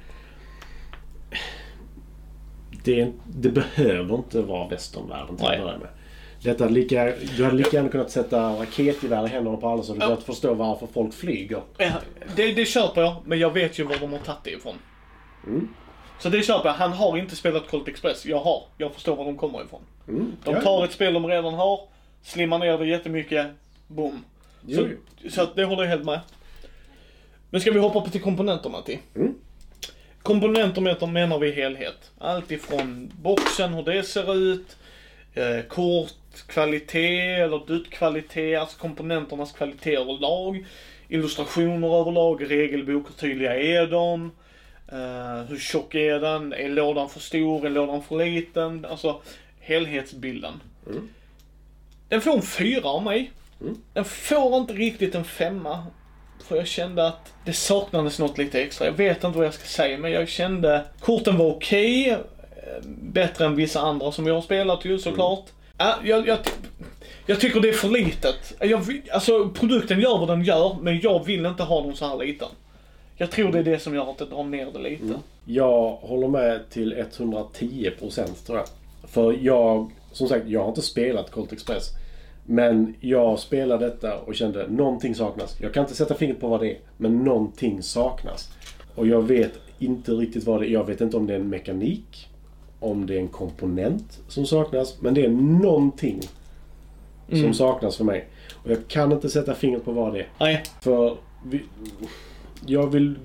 Det, 2.84 3.12
det 3.26 3.50
behöver 3.50 4.16
inte 4.16 4.42
vara 4.42 4.68
westernvärlden 4.68 5.38
till 5.38 5.46
att 5.46 5.60
börja 5.60 5.78
med. 5.78 5.88
Detta 6.42 6.68
lika, 6.70 7.14
du 7.38 7.44
hade 7.44 7.56
lika 7.58 7.78
gärna 7.78 7.90
kunnat 7.90 8.12
sätta 8.12 8.50
raketgevär 8.50 9.26
i 9.26 9.30
händerna 9.30 9.58
på 9.58 9.68
alla 9.70 9.84
så 9.84 9.94
du 9.94 10.00
Ja. 10.00 10.06
kunnat 10.08 10.24
förstå 10.24 10.54
varför 10.54 10.88
folk 10.94 11.14
flyger. 11.14 11.62
Ja, 11.78 11.92
det, 12.36 12.52
det 12.54 12.66
köper 12.66 13.02
jag, 13.02 13.16
men 13.26 13.40
jag 13.40 13.54
vet 13.54 13.80
ju 13.80 13.84
var 13.84 13.98
de 13.98 14.12
har 14.12 14.20
tagit 14.20 14.44
det 14.44 14.52
ifrån. 14.52 14.76
Mm. 15.48 15.68
Så 16.20 16.30
det 16.30 16.44
köper 16.44 16.70
jag. 16.70 16.74
Han 16.74 16.92
har 16.94 17.18
inte 17.18 17.36
spelat 17.36 17.70
Colt 17.72 17.88
Express. 17.88 18.26
Jag 18.26 18.40
har. 18.40 18.64
Jag 18.78 18.94
förstår 18.94 19.16
var 19.16 19.26
de 19.26 19.38
kommer 19.38 19.64
ifrån. 19.66 19.82
Mm. 20.08 20.32
De 20.44 20.62
tar 20.62 20.86
ett 20.86 20.92
spel 20.92 21.14
de 21.14 21.28
redan 21.28 21.54
har, 21.54 21.80
slimmar 22.24 22.60
ner 22.60 22.78
det 22.78 22.86
jättemycket, 22.88 23.48
boom. 23.88 24.24
Så, 24.76 24.88
så 25.30 25.42
att 25.42 25.56
det 25.56 25.64
håller 25.64 25.84
jag 25.84 25.90
helt 25.90 26.06
med. 26.06 26.20
Men 27.50 27.62
ska 27.62 27.72
vi 27.72 27.80
hoppa 27.80 28.02
på 28.02 28.10
till 28.10 28.22
komponenter 28.22 28.70
Matti? 28.70 29.00
Mm. 29.16 29.34
Komponenter 30.24 30.82
menar- 30.82 31.08
menar 31.08 31.40
vi 31.40 31.52
helhet. 31.52 32.12
Allt 32.18 32.52
ifrån 32.52 33.12
boxen, 33.22 33.74
hur 33.74 33.84
det 33.84 34.04
ser 34.04 34.36
ut, 34.36 34.78
eh, 35.34 35.62
kort, 35.68 36.14
kvalitet 36.42 37.34
eller 37.34 37.66
dutt-kvalitet, 37.68 38.56
alltså 38.56 38.78
komponenternas 38.80 39.52
kvalitet 39.52 39.96
överlag, 39.96 40.66
illustrationer 41.08 42.02
överlag, 42.02 42.52
regelbok, 42.52 43.08
hur 43.08 43.14
tydliga 43.14 43.56
är 43.56 43.88
de? 43.88 44.32
Eh, 44.92 45.50
hur 45.50 45.60
tjock 45.60 45.96
är 45.96 46.20
den? 46.20 46.54
Är 46.54 46.70
lådan 46.70 47.10
för 47.10 47.20
stor? 47.20 47.66
Är 47.66 47.70
lådan 47.70 48.04
för 48.04 48.26
liten? 48.26 48.86
Alltså 48.86 49.22
helhetsbilden. 49.60 50.54
Mm. 50.90 51.10
Den 52.10 52.22
får 52.22 52.34
en 52.34 52.42
fyra 52.42 52.90
av 52.90 53.04
mig. 53.04 53.32
Mm. 53.62 53.78
Den 53.94 54.06
får 54.06 54.58
inte 54.58 54.74
riktigt 54.74 55.16
en 55.16 55.24
femma. 55.24 55.86
För 56.48 56.56
jag 56.56 56.68
kände 56.68 57.08
att 57.08 57.34
det 57.46 57.54
saknades 57.54 58.20
något 58.20 58.38
lite 58.38 58.62
extra. 58.62 58.88
Jag 58.88 58.94
vet 58.94 59.24
inte 59.24 59.38
vad 59.38 59.48
jag 59.48 59.54
ska 59.54 59.66
säga 59.66 59.98
men 59.98 60.12
jag 60.12 60.30
kände 60.30 60.86
korten 61.00 61.38
var 61.38 61.46
okej. 61.46 62.10
eh, 62.10 62.18
Bättre 63.02 63.46
än 63.46 63.56
vissa 63.56 63.82
andra 63.82 64.12
som 64.12 64.28
jag 64.28 64.34
har 64.34 64.42
spelat 64.42 64.86
ju 64.86 65.00
såklart. 65.00 65.44
Ja, 65.48 65.54
jag, 65.78 66.28
jag, 66.28 66.40
jag 67.26 67.40
tycker 67.40 67.60
det 67.60 67.70
är 67.70 67.74
för 67.74 67.90
litet. 67.90 68.56
Jag, 68.60 69.02
alltså 69.12 69.50
produkten 69.50 70.00
gör 70.00 70.18
vad 70.18 70.28
den 70.28 70.44
gör 70.44 70.78
men 70.82 71.00
jag 71.00 71.26
vill 71.26 71.46
inte 71.46 71.64
ha 71.64 71.82
den 71.82 71.96
så 71.96 72.08
här 72.08 72.18
liten. 72.18 72.48
Jag 73.16 73.32
tror 73.32 73.52
det 73.52 73.60
är 73.60 73.64
det 73.64 73.80
som 73.80 73.96
gör 73.96 74.12
att 74.12 74.18
det 74.18 74.26
drar 74.26 74.44
ner 74.44 74.72
det 74.74 74.80
lite. 74.80 75.04
Mm. 75.04 75.18
Jag 75.46 75.90
håller 75.90 76.28
med 76.28 76.70
till 76.70 76.94
110% 77.20 78.46
tror 78.46 78.58
jag. 78.58 78.68
För 79.10 79.38
jag, 79.42 79.92
som 80.12 80.28
sagt, 80.28 80.48
jag 80.48 80.62
har 80.62 80.70
inte 80.70 80.82
spelat 80.82 81.32
Colt 81.32 81.52
Express. 81.52 81.90
Men 82.46 82.96
jag 83.00 83.40
spelade 83.40 83.86
detta 83.86 84.18
och 84.18 84.36
kände 84.36 84.68
någonting 84.68 85.16
saknas. 85.16 85.62
Jag 85.62 85.74
kan 85.74 85.84
inte 85.84 85.96
sätta 85.96 86.16
fingret 86.16 86.40
på 86.40 86.48
vad 86.48 86.60
det 86.60 86.72
är, 86.72 86.78
men 86.98 87.24
någonting 87.24 87.84
saknas. 87.84 88.50
Och 88.96 89.08
jag 89.08 89.22
vet 89.22 89.54
inte 89.80 90.12
riktigt 90.12 90.44
vad 90.44 90.62
det 90.62 90.68
är. 90.68 90.72
Jag 90.72 90.84
vet 90.84 91.02
inte 91.02 91.18
om 91.18 91.28
det 91.28 91.34
är 91.34 91.40
en 91.40 91.50
mekanik, 91.50 92.30
om 92.80 93.06
det 93.06 93.16
är 93.16 93.20
en 93.20 93.28
komponent 93.28 94.20
som 94.28 94.46
saknas, 94.46 95.02
men 95.02 95.14
det 95.14 95.26
är 95.26 95.30
någonting 95.30 96.22
som 97.30 97.38
Mm. 97.40 97.54
saknas 97.54 97.98
för 97.98 98.04
mig. 98.04 98.26
Och 98.64 98.72
jag 98.72 98.88
kan 98.88 99.12
inte 99.12 99.30
sätta 99.30 99.56
fingret 99.56 99.86
på 99.86 99.92
vad 99.92 100.14
det 100.14 100.20
är. 100.20 100.28
Nej. 100.40 100.64
För 100.82 101.18
vi, 101.46 101.62
jag 102.66 102.88
vill 102.92 103.16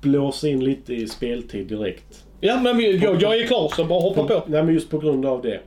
blåsa 0.00 0.48
in 0.48 0.64
lite 0.64 0.94
i 0.94 1.08
speltid 1.08 1.66
direkt. 1.66 2.24
Ja 2.40 2.60
men 2.62 2.80
jag, 2.80 3.22
jag 3.22 3.40
är 3.40 3.46
klar 3.46 3.68
så 3.76 3.84
bara 3.84 4.00
hoppa 4.00 4.24
på. 4.26 4.42
Nej 4.46 4.62
men 4.62 4.74
just 4.74 4.90
på 4.90 4.98
grund 4.98 5.26
av 5.26 5.42
det. 5.42 5.60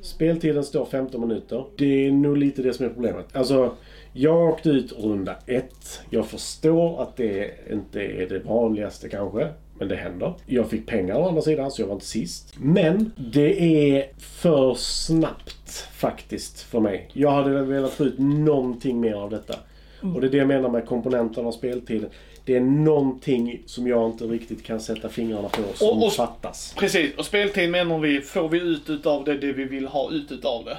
Speltiden 0.00 0.64
står 0.64 0.84
15 0.84 1.20
minuter. 1.20 1.64
Det 1.76 2.06
är 2.06 2.12
nog 2.12 2.36
lite 2.36 2.62
det 2.62 2.72
som 2.74 2.86
är 2.86 2.90
problemet. 2.90 3.36
Alltså, 3.36 3.74
Jag 4.12 4.48
åkte 4.48 4.68
ut 4.68 4.92
runda 4.92 5.36
ett. 5.46 6.00
Jag 6.10 6.26
förstår 6.26 7.02
att 7.02 7.16
det 7.16 7.50
inte 7.72 8.00
är 8.00 8.28
det 8.28 8.38
vanligaste 8.38 9.08
kanske. 9.08 9.48
Men 9.78 9.88
det 9.88 9.96
händer. 9.96 10.34
Jag 10.46 10.70
fick 10.70 10.86
pengar 10.86 11.14
å 11.16 11.28
andra 11.28 11.42
sidan 11.42 11.70
så 11.70 11.82
jag 11.82 11.86
var 11.86 11.94
inte 11.94 12.06
sist. 12.06 12.54
Men 12.58 13.12
det 13.16 13.62
är 13.96 14.06
för 14.18 14.74
snabbt 14.74 15.88
faktiskt 15.96 16.60
för 16.62 16.80
mig. 16.80 17.08
Jag 17.12 17.30
hade 17.30 17.62
velat 17.62 17.92
få 17.92 18.04
ut 18.04 18.18
någonting 18.18 19.00
mer 19.00 19.14
av 19.14 19.30
detta. 19.30 19.54
Och 20.14 20.20
det 20.20 20.26
är 20.26 20.30
det 20.30 20.36
jag 20.36 20.48
menar 20.48 20.68
med 20.68 20.86
komponenterna 20.86 21.48
och 21.48 21.54
speltiden. 21.54 22.10
Det 22.44 22.56
är 22.56 22.60
någonting 22.60 23.62
som 23.66 23.86
jag 23.86 24.10
inte 24.10 24.24
riktigt 24.24 24.62
kan 24.62 24.80
sätta 24.80 25.08
fingrarna 25.08 25.48
på 25.48 25.62
som 25.74 25.88
Och- 25.88 26.06
och- 26.06 26.12
fattas. 26.12 26.74
Precis, 26.78 27.14
och 27.16 27.24
speltid 27.24 27.70
menar 27.70 27.98
vi, 27.98 28.20
får 28.20 28.48
vi 28.48 28.58
ut 28.60 28.90
utav 28.90 29.24
det, 29.24 29.38
det 29.38 29.52
vi 29.52 29.64
vill 29.64 29.86
ha 29.86 30.10
ut 30.10 30.32
utav 30.32 30.64
det. 30.64 30.76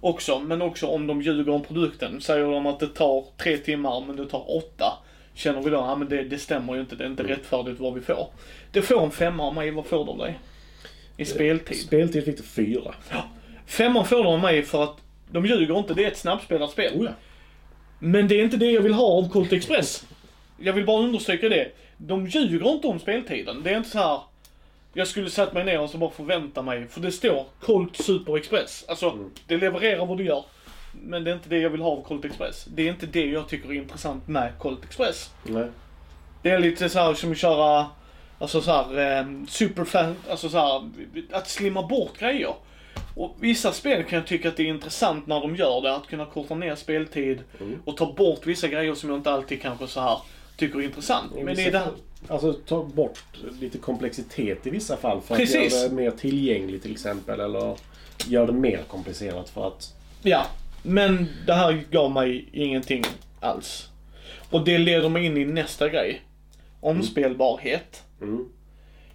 Också, 0.00 0.38
men 0.40 0.62
också 0.62 0.86
om 0.86 1.06
de 1.06 1.22
ljuger 1.22 1.52
om 1.52 1.62
produkten. 1.62 2.20
Säger 2.20 2.44
de 2.50 2.66
att 2.66 2.80
det 2.80 2.86
tar 2.86 3.24
tre 3.42 3.56
timmar 3.56 4.04
men 4.06 4.16
det 4.16 4.26
tar 4.26 4.56
åtta. 4.56 4.98
Känner 5.34 5.62
vi 5.62 5.70
då, 5.70 5.76
ja 5.76 5.96
men 5.96 6.08
det, 6.08 6.24
det 6.24 6.38
stämmer 6.38 6.74
ju 6.74 6.80
inte, 6.80 6.96
det 6.96 7.04
är 7.04 7.08
inte 7.08 7.22
rättfärdigt 7.22 7.80
vad 7.80 7.94
vi 7.94 8.00
får. 8.00 8.28
Det 8.72 8.82
får 8.82 9.04
en 9.04 9.10
femma 9.10 9.42
av 9.42 9.54
mig, 9.54 9.70
vad 9.70 9.86
får 9.86 10.04
du 10.04 10.10
av 10.10 10.18
dig? 10.18 10.38
I 11.16 11.24
speltid. 11.24 11.76
Speltid 11.76 12.24
fick 12.24 12.36
det 12.36 12.42
fyra. 12.42 12.94
Femman 13.66 14.06
får 14.06 14.16
du 14.16 14.28
av 14.28 14.40
mig 14.40 14.62
för 14.62 14.84
att 14.84 14.96
de 15.30 15.46
ljuger 15.46 15.78
inte, 15.78 15.94
det 15.94 16.04
är 16.04 16.08
ett 16.08 16.18
snabbspelat 16.18 16.70
spel. 16.70 16.92
Oh 16.94 17.04
ja. 17.04 17.12
Men 17.98 18.28
det 18.28 18.34
är 18.34 18.44
inte 18.44 18.56
det 18.56 18.70
jag 18.70 18.82
vill 18.82 18.94
ha 18.94 19.04
av 19.04 19.28
Colt 19.28 19.52
Express. 19.52 20.06
Jag 20.58 20.72
vill 20.72 20.86
bara 20.86 21.02
understryka 21.02 21.48
det. 21.48 21.70
De 21.96 22.26
ljuger 22.26 22.72
inte 22.72 22.86
om 22.86 22.98
speltiden. 22.98 23.62
Det 23.62 23.70
är 23.70 23.76
inte 23.76 23.90
så 23.90 23.98
här. 23.98 24.20
Jag 24.92 25.08
skulle 25.08 25.30
satt 25.30 25.52
mig 25.52 25.64
ner 25.64 25.80
och 25.80 25.90
så 25.90 25.98
bara 25.98 26.10
förvänta 26.10 26.62
mig, 26.62 26.86
för 26.86 27.00
det 27.00 27.12
står 27.12 27.46
Colt 27.60 27.96
Super 27.96 28.36
Express. 28.36 28.84
Alltså, 28.88 29.30
det 29.46 29.56
levererar 29.56 30.06
vad 30.06 30.18
du 30.18 30.24
gör. 30.24 30.44
Men 30.92 31.24
det 31.24 31.30
är 31.30 31.34
inte 31.34 31.48
det 31.48 31.58
jag 31.58 31.70
vill 31.70 31.80
ha 31.80 31.90
av 31.90 32.02
Colt 32.02 32.24
Express. 32.24 32.64
Det 32.64 32.82
är 32.82 32.92
inte 32.92 33.06
det 33.06 33.26
jag 33.26 33.48
tycker 33.48 33.68
är 33.68 33.72
intressant 33.72 34.28
med 34.28 34.52
Colt 34.58 34.84
Express. 34.84 35.30
Nej. 35.42 35.66
Det 36.42 36.50
är 36.50 36.58
lite 36.58 36.88
så 36.88 36.98
här 36.98 37.14
som 37.14 37.32
att 37.32 37.38
köra, 37.38 37.86
alltså 38.38 38.60
så 38.60 38.70
här, 38.70 39.18
eh, 39.18 39.26
superfan, 39.48 40.16
alltså 40.30 40.48
så 40.48 40.58
här, 40.58 40.90
att 41.32 41.48
slimma 41.48 41.82
bort 41.82 42.18
grejer. 42.18 42.54
Och 43.14 43.36
vissa 43.40 43.72
spel 43.72 44.04
kan 44.04 44.18
jag 44.18 44.26
tycka 44.26 44.48
att 44.48 44.56
det 44.56 44.62
är 44.62 44.66
intressant 44.66 45.26
när 45.26 45.40
de 45.40 45.56
gör 45.56 45.80
det, 45.80 45.94
att 45.94 46.06
kunna 46.06 46.26
korta 46.26 46.54
ner 46.54 46.74
speltid 46.74 47.38
och 47.84 47.96
ta 47.96 48.12
bort 48.12 48.46
vissa 48.46 48.68
grejer 48.68 48.94
som 48.94 49.10
jag 49.10 49.18
inte 49.18 49.30
alltid 49.30 49.62
kanske 49.62 49.86
så 49.86 50.00
här 50.00 50.18
tycker 50.56 50.78
är 50.78 50.82
intressant. 50.82 51.32
Men 51.34 51.56
det 51.56 51.66
är 51.66 51.72
det. 51.72 51.88
Alltså 52.28 52.52
ta 52.52 52.82
bort 52.82 53.24
lite 53.60 53.78
komplexitet 53.78 54.66
i 54.66 54.70
vissa 54.70 54.96
fall 54.96 55.20
för 55.20 55.36
Precis. 55.36 55.74
att 55.74 55.80
göra 55.80 55.88
det 55.88 55.94
mer 55.94 56.10
tillgängligt 56.10 56.82
till 56.82 56.92
exempel. 56.92 57.40
Eller 57.40 57.76
göra 58.26 58.46
det 58.46 58.52
mer 58.52 58.82
komplicerat 58.88 59.48
för 59.48 59.66
att... 59.66 59.94
Ja, 60.22 60.46
men 60.82 61.28
det 61.46 61.52
här 61.52 61.84
gav 61.90 62.10
mig 62.10 62.48
ingenting 62.52 63.04
alls. 63.40 63.88
Och 64.50 64.64
det 64.64 64.78
leder 64.78 65.08
mig 65.08 65.24
in 65.24 65.36
i 65.36 65.44
nästa 65.44 65.88
grej. 65.88 66.22
Omspelbarhet. 66.80 68.04
Mm. 68.22 68.48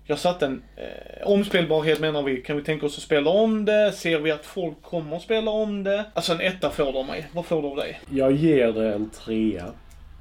Jag 0.07 0.19
satte 0.19 0.45
en... 0.45 0.63
Eh, 0.75 1.27
omspelbarhet 1.27 1.99
menar 1.99 2.23
vi, 2.23 2.41
kan 2.41 2.57
vi 2.57 2.63
tänka 2.63 2.85
oss 2.85 2.97
att 2.97 3.03
spela 3.03 3.29
om 3.29 3.65
det? 3.65 3.91
Ser 3.91 4.19
vi 4.19 4.31
att 4.31 4.45
folk 4.45 4.81
kommer 4.81 5.15
att 5.15 5.21
spela 5.21 5.51
om 5.51 5.83
det? 5.83 6.05
Alltså 6.13 6.33
en 6.33 6.41
etta 6.41 6.69
får 6.69 6.91
du 6.91 6.99
av 6.99 7.05
mig. 7.05 7.27
Vad 7.33 7.45
får 7.45 7.61
du 7.61 7.67
av 7.67 7.75
dig? 7.75 7.99
Jag 8.09 8.31
ger 8.31 8.71
det 8.71 8.93
en 8.93 9.09
trea. 9.09 9.65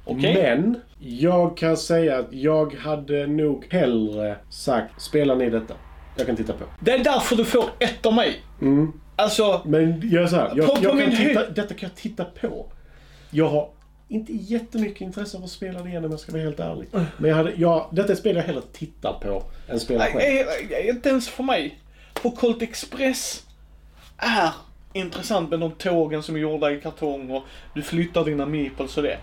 Okej. 0.05 0.33
Men 0.33 0.81
jag 0.99 1.57
kan 1.57 1.77
säga 1.77 2.17
att 2.17 2.33
jag 2.33 2.75
hade 2.75 3.27
nog 3.27 3.67
hellre 3.69 4.35
sagt 4.49 5.01
spela 5.01 5.35
ni 5.35 5.49
detta. 5.49 5.73
Jag 6.17 6.27
kan 6.27 6.35
titta 6.35 6.53
på. 6.53 6.65
Det 6.79 6.91
är 6.91 7.03
därför 7.03 7.35
du 7.35 7.45
får 7.45 7.65
ett 7.79 8.05
av 8.05 8.13
mig. 8.13 8.41
Mm. 8.61 8.91
Alltså, 9.15 9.61
Men 9.65 10.09
gör 10.09 10.27
så 10.27 10.35
här. 10.35 10.49
På- 10.49 10.57
Jag, 10.57 10.67
på 10.75 10.83
jag 10.83 10.99
kan 10.99 11.15
titta, 11.17 11.49
detta 11.49 11.73
kan 11.73 11.89
jag 11.89 11.95
titta 11.95 12.25
på. 12.25 12.65
Jag 13.29 13.49
har 13.49 13.69
inte 14.07 14.33
jättemycket 14.33 15.01
intresse 15.01 15.37
av 15.37 15.43
att 15.43 15.49
spela 15.49 15.81
det 15.81 15.89
igen 15.89 16.05
om 16.05 16.11
jag 16.11 16.19
ska 16.19 16.31
vara 16.31 16.41
helt 16.41 16.59
ärlig. 16.59 16.87
Men 17.17 17.29
jag 17.29 17.37
hade, 17.37 17.51
jag, 17.55 17.87
detta 17.91 18.07
är 18.09 18.13
ett 18.13 18.19
spel 18.19 18.35
jag 18.35 18.43
hellre 18.43 18.61
tittar 18.71 19.13
på 19.13 19.43
än 19.69 19.79
spelar 19.79 20.05
själv. 20.05 20.15
nej, 20.17 20.45
nej, 20.69 20.89
inte 20.89 21.09
ens 21.09 21.29
för 21.29 21.43
mig. 21.43 21.79
För 22.15 22.29
Colt 22.29 22.61
Express 22.61 23.43
är 24.17 24.49
intressant 24.93 25.49
med 25.49 25.59
de 25.59 25.71
tågen 25.71 26.23
som 26.23 26.35
är 26.35 26.39
gjorda 26.39 26.71
i 26.71 26.81
kartong 26.81 27.31
och 27.31 27.43
du 27.73 27.81
flyttar 27.81 28.25
dina 28.25 28.45
meeples 28.45 28.97
och 28.97 29.03
det. 29.03 29.17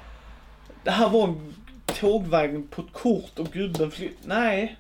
Det 0.85 0.91
här 0.91 1.09
var 1.09 1.25
en 1.25 1.55
tågvagn 1.87 2.67
på 2.71 2.83
ett 2.83 2.93
kort 2.93 3.39
och 3.39 3.47
gubben 3.53 3.91
flytt... 3.91 4.19
Nej. 4.25 4.77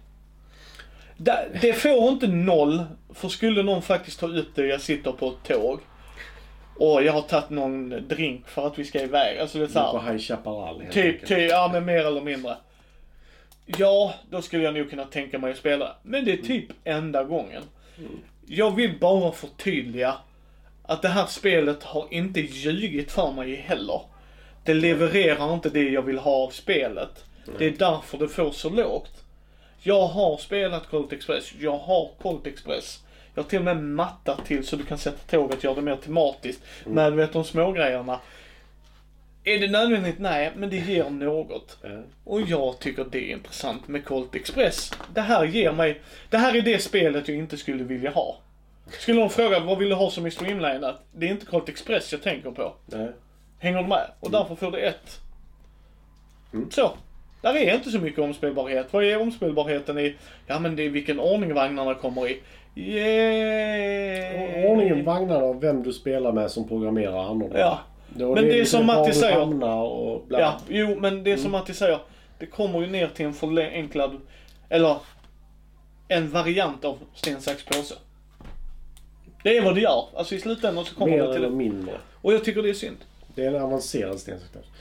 Det, 1.16 1.72
får 1.72 2.08
inte 2.08 2.26
noll, 2.26 2.82
för 3.14 3.28
skulle 3.28 3.62
någon 3.62 3.82
faktiskt 3.82 4.20
ta 4.20 4.26
upp 4.26 4.54
det, 4.54 4.66
jag 4.66 4.80
sitter 4.80 5.12
på 5.12 5.28
ett 5.28 5.48
tåg 5.48 5.80
och 6.76 7.02
jag 7.02 7.12
har 7.12 7.22
tagit 7.22 7.50
någon 7.50 8.08
drink 8.08 8.48
för 8.48 8.66
att 8.66 8.78
vi 8.78 8.84
ska 8.84 9.02
iväg. 9.02 9.38
Alltså 9.38 9.58
det 9.58 9.64
är 9.64 9.68
så 9.68 9.78
här, 9.78 9.92
På 9.92 10.00
High 10.00 10.18
Chaparral 10.18 10.82
Typ, 10.90 11.26
typ, 11.26 11.50
ja 11.50 11.70
men 11.72 11.84
mer 11.84 12.06
eller 12.06 12.20
mindre. 12.20 12.56
Ja, 13.66 14.14
då 14.30 14.42
skulle 14.42 14.62
jag 14.62 14.74
nog 14.74 14.90
kunna 14.90 15.04
tänka 15.04 15.38
mig 15.38 15.50
att 15.50 15.56
spela. 15.56 15.96
Men 16.02 16.24
det 16.24 16.32
är 16.32 16.36
typ 16.36 16.66
enda 16.84 17.24
gången. 17.24 17.62
Jag 18.46 18.76
vill 18.76 18.98
bara 19.00 19.32
förtydliga 19.32 20.14
att 20.82 21.02
det 21.02 21.08
här 21.08 21.26
spelet 21.26 21.82
har 21.82 22.06
inte 22.10 22.40
ljugit 22.40 23.12
för 23.12 23.32
mig 23.32 23.54
heller. 23.54 24.00
Det 24.64 24.74
levererar 24.74 25.54
inte 25.54 25.70
det 25.70 25.90
jag 25.90 26.02
vill 26.02 26.18
ha 26.18 26.32
av 26.32 26.50
spelet. 26.50 27.24
Det 27.58 27.66
är 27.66 27.70
därför 27.70 28.18
det 28.18 28.28
får 28.28 28.50
så 28.50 28.70
lågt. 28.70 29.21
Jag 29.84 30.06
har 30.06 30.36
spelat 30.36 30.90
Colt 30.90 31.12
Express, 31.12 31.52
jag 31.58 31.78
har 31.78 32.10
Colt 32.22 32.46
Express. 32.46 33.02
Jag 33.34 33.42
har 33.42 33.50
till 33.50 33.58
och 33.58 33.64
med 33.64 33.82
mattat 33.82 34.46
till 34.46 34.66
så 34.66 34.76
du 34.76 34.84
kan 34.84 34.98
sätta 34.98 35.18
tåget 35.18 35.58
och 35.58 35.64
göra 35.64 35.74
det 35.74 35.82
mer 35.82 35.96
tematiskt. 35.96 36.62
Men 36.86 37.16
vet 37.16 37.32
de 37.32 37.44
små 37.44 37.72
grejerna. 37.72 38.20
Är 39.44 39.58
det 39.58 39.70
nödvändigt? 39.70 40.18
Nej, 40.18 40.52
men 40.56 40.70
det 40.70 40.76
ger 40.76 41.10
något. 41.10 41.78
Ja. 41.82 42.02
Och 42.24 42.40
jag 42.40 42.78
tycker 42.78 43.04
det 43.04 43.30
är 43.30 43.32
intressant 43.32 43.88
med 43.88 44.04
Colt 44.04 44.34
Express. 44.34 44.92
Det 45.14 45.20
här 45.20 45.44
ger 45.44 45.72
mig, 45.72 46.00
det 46.30 46.38
här 46.38 46.56
är 46.56 46.62
det 46.62 46.78
spelet 46.78 47.28
jag 47.28 47.36
inte 47.36 47.56
skulle 47.56 47.84
vilja 47.84 48.10
ha. 48.10 48.38
Skulle 48.90 49.20
någon 49.20 49.30
fråga 49.30 49.60
vad 49.60 49.78
vill 49.78 49.88
du 49.88 49.94
ha 49.94 50.10
som 50.10 50.26
i 50.26 50.30
streamlinet? 50.30 50.96
Det 51.12 51.26
är 51.26 51.30
inte 51.30 51.46
Colt 51.46 51.68
Express 51.68 52.12
jag 52.12 52.22
tänker 52.22 52.50
på. 52.50 52.74
Nej. 52.86 53.12
Hänger 53.58 53.82
du 53.82 53.88
med? 53.88 54.10
Och 54.20 54.30
därför 54.30 54.54
får 54.54 54.70
det 54.70 54.78
ett. 54.78 55.20
Så. 56.70 56.92
Där 57.42 57.54
är 57.56 57.74
inte 57.74 57.90
så 57.90 57.98
mycket 57.98 58.20
omspelbarhet. 58.20 58.92
Vad 58.92 59.04
är 59.04 59.20
omspelbarheten 59.20 59.98
i? 59.98 60.16
Ja 60.46 60.58
men 60.58 60.76
det 60.76 60.82
är 60.82 60.90
vilken 60.90 61.20
ordning 61.20 61.54
vagnarna 61.54 61.94
kommer 61.94 62.28
i. 62.28 62.40
Yeah. 62.74 64.70
Ordningen 64.70 65.04
vagnarna 65.04 65.44
och 65.44 65.62
vem 65.62 65.82
du 65.82 65.92
spelar 65.92 66.32
med 66.32 66.50
som 66.50 66.68
programmerar 66.68 67.24
annorlunda. 67.24 67.58
Ja. 67.58 67.78
Då 68.08 68.34
Men 68.34 68.44
det 68.44 68.50
är 68.50 68.54
lite 68.58 68.70
som 68.70 68.86
var 68.86 68.96
Matti 68.96 69.12
säger. 69.12 69.38
och 69.72 70.24
bla. 70.26 70.40
Ja, 70.40 70.58
jo 70.68 70.96
men 71.00 71.24
det 71.24 71.32
är 71.32 71.36
som 71.36 71.50
Matti 71.52 71.74
säger. 71.74 71.98
Det 72.38 72.46
kommer 72.46 72.80
ju 72.80 72.86
ner 72.86 73.08
till 73.08 73.26
en 73.26 73.32
förenklad, 73.34 74.20
eller 74.68 74.96
en 76.08 76.30
variant 76.30 76.84
av 76.84 76.98
sten, 77.14 77.40
sax, 77.40 77.64
påse. 77.64 77.94
Det 79.42 79.56
är 79.56 79.62
vad 79.62 79.74
det 79.74 79.80
gör. 79.80 80.04
Alltså 80.14 80.34
i 80.34 80.38
slutändan 80.40 80.84
så 80.84 80.94
kommer 80.94 81.12
Mer 81.12 81.18
det 81.18 81.26
till 81.26 81.36
eller 81.36 81.50
det. 81.50 81.56
mindre. 81.56 81.94
Och 82.22 82.34
jag 82.34 82.44
tycker 82.44 82.62
det 82.62 82.68
är 82.70 82.74
synd. 82.74 82.96
Det 83.34 83.44
är 83.44 83.48
en 83.48 83.62
avancerad 83.62 84.18
sten. 84.18 84.38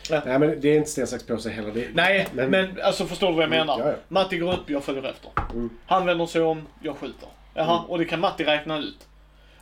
Ja. 0.09 0.21
Nej 0.25 0.39
men 0.39 0.61
det 0.61 0.69
är 0.69 0.77
inte 0.77 0.89
sten, 0.89 1.07
sax, 1.07 1.23
påse 1.23 1.49
heller. 1.49 1.71
Det, 1.71 1.87
Nej, 1.93 2.27
men, 2.33 2.81
alltså 2.83 3.05
förstår 3.05 3.27
du 3.27 3.33
vad 3.33 3.43
jag 3.43 3.49
menar? 3.49 3.79
ja, 3.79 3.87
ja. 3.87 3.95
Matti 4.07 4.37
går 4.37 4.53
upp, 4.53 4.69
jag 4.69 4.83
följer 4.83 5.03
efter. 5.03 5.31
Mm. 5.53 5.69
Han 5.85 6.05
vänder 6.05 6.25
sig 6.25 6.41
om, 6.41 6.67
jag 6.83 6.95
skjuter. 6.95 7.29
Jaha, 7.53 7.83
och 7.87 7.97
det 7.97 8.05
kan 8.05 8.19
Matti 8.19 8.43
räkna 8.43 8.79
ut. 8.79 9.07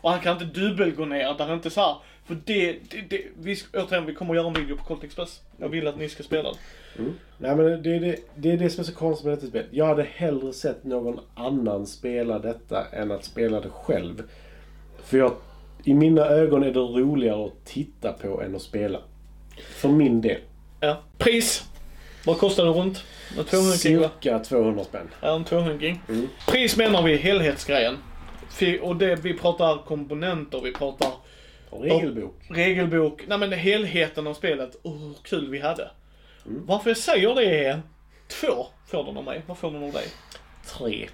Och 0.01 0.11
han 0.11 0.19
kan 0.19 0.33
inte 0.33 0.59
dubbel 0.59 0.91
gå 0.91 1.05
ner, 1.05 1.33
det 1.37 1.43
är 1.43 1.53
inte 1.53 1.69
så 1.69 1.81
här. 1.81 1.95
För 2.25 2.37
det, 2.45 2.71
det, 2.89 3.01
det 3.09 3.21
vi, 3.39 3.57
återigen, 3.73 4.05
vi 4.05 4.13
kommer 4.13 4.35
göra 4.35 4.47
en 4.47 4.53
video 4.53 4.77
på 4.77 4.83
Colt 4.83 5.03
Express. 5.03 5.41
Jag 5.57 5.69
vill 5.69 5.87
att 5.87 5.97
ni 5.97 6.09
ska 6.09 6.23
spela 6.23 6.49
det. 6.51 6.57
Nej 7.37 7.55
men 7.55 7.83
det 7.83 7.95
är 7.95 7.99
det, 7.99 8.15
det 8.35 8.51
är 8.51 8.57
det 8.57 8.69
som 8.69 8.81
är 8.81 8.85
så 8.85 8.93
konstigt 8.95 9.25
med 9.25 9.37
detta 9.37 9.47
spel. 9.47 9.65
Jag 9.71 9.85
hade 9.85 10.03
hellre 10.03 10.53
sett 10.53 10.83
någon 10.83 11.19
annan 11.35 11.87
spela 11.87 12.39
detta 12.39 12.85
än 12.91 13.11
att 13.11 13.25
spela 13.25 13.61
det 13.61 13.69
själv. 13.69 14.23
För 15.03 15.17
jag, 15.17 15.33
i 15.83 15.93
mina 15.93 16.25
ögon 16.25 16.63
är 16.63 16.71
det 16.71 16.79
roligare 16.79 17.45
att 17.45 17.65
titta 17.65 18.13
på 18.13 18.41
än 18.41 18.55
att 18.55 18.61
spela. 18.61 18.99
För 19.75 19.89
min 19.89 20.21
del. 20.21 20.41
Ja. 20.79 21.01
Pris. 21.17 21.63
Vad 22.25 22.37
kostar 22.37 22.65
det 22.65 22.71
runt? 22.71 23.03
En 23.37 23.45
200 23.45 23.77
kilo? 23.77 24.01
Cirka 24.01 24.39
200 24.39 24.83
spänn. 24.83 25.09
Ja, 25.21 25.35
en 25.35 25.45
200 25.45 25.95
Mm. 26.09 26.27
Pris 26.47 26.77
menar 26.77 27.03
vi 27.03 27.17
helhetsgrejen. 27.17 27.97
Och 28.81 28.95
det, 28.95 29.15
vi 29.15 29.33
pratar 29.33 29.85
komponenter, 29.85 30.61
vi 30.63 30.73
pratar 30.73 31.11
Och 31.69 31.83
regelbok. 31.83 32.35
regelbok. 32.49 33.23
Nej 33.27 33.37
men 33.37 33.51
helheten 33.51 34.27
av 34.27 34.33
spelet. 34.33 34.75
Åh, 34.83 34.93
oh, 34.93 35.11
kul 35.23 35.49
vi 35.49 35.59
hade. 35.59 35.91
Mm. 36.45 36.65
Varför 36.65 36.89
jag 36.89 36.97
säger 36.97 37.35
det 37.35 37.65
är 37.65 37.81
två 38.27 38.67
får 38.87 39.03
den 39.03 39.17
av 39.17 39.23
mig. 39.23 39.41
Vad 39.47 39.57
får 39.57 39.71
den 39.71 39.83
av 39.83 39.91
dig? 39.91 40.05
Tre. 40.67 41.09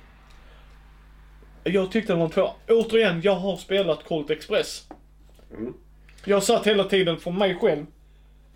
Jag 1.67 1.91
tyckte 1.91 2.13
det 2.13 2.19
var 2.19 2.29
två. 2.29 2.49
Återigen, 2.69 3.21
jag 3.21 3.35
har 3.35 3.55
spelat 3.55 4.03
Colt 4.03 4.29
Express. 4.29 4.87
Mm. 5.57 5.73
Jag 6.25 6.43
satt 6.43 6.67
hela 6.67 6.83
tiden 6.83 7.17
för 7.17 7.31
mig 7.31 7.55
själv. 7.55 7.85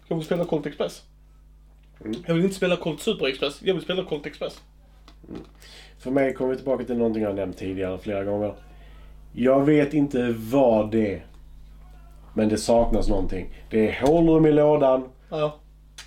Jag 0.07 0.15
vill 0.15 0.25
spela 0.25 0.45
Colt 0.45 0.65
Express. 0.65 1.03
Mm. 2.05 2.23
Jag 2.27 2.33
vill 2.33 2.43
inte 2.43 2.55
spela 2.55 2.75
Colt 2.75 3.01
Super 3.01 3.27
Express. 3.27 3.61
Jag 3.63 3.73
vill 3.73 3.83
spela 3.83 4.03
Colt 4.03 4.25
Express. 4.25 4.61
För 5.99 6.11
mig 6.11 6.33
kommer 6.33 6.51
vi 6.51 6.55
tillbaka 6.55 6.83
till 6.83 6.97
någonting 6.97 7.23
jag 7.23 7.35
nämnt 7.35 7.57
tidigare 7.57 7.97
flera 7.97 8.23
gånger. 8.23 8.53
Jag 9.33 9.65
vet 9.65 9.93
inte 9.93 10.35
vad 10.37 10.91
det 10.91 11.13
är. 11.13 11.25
Men 12.33 12.49
det 12.49 12.57
saknas 12.57 13.07
någonting. 13.07 13.49
Det 13.69 13.89
är 13.89 14.07
hålrum 14.07 14.45
i 14.45 14.51
lådan. 14.51 15.09
Ja. 15.29 15.55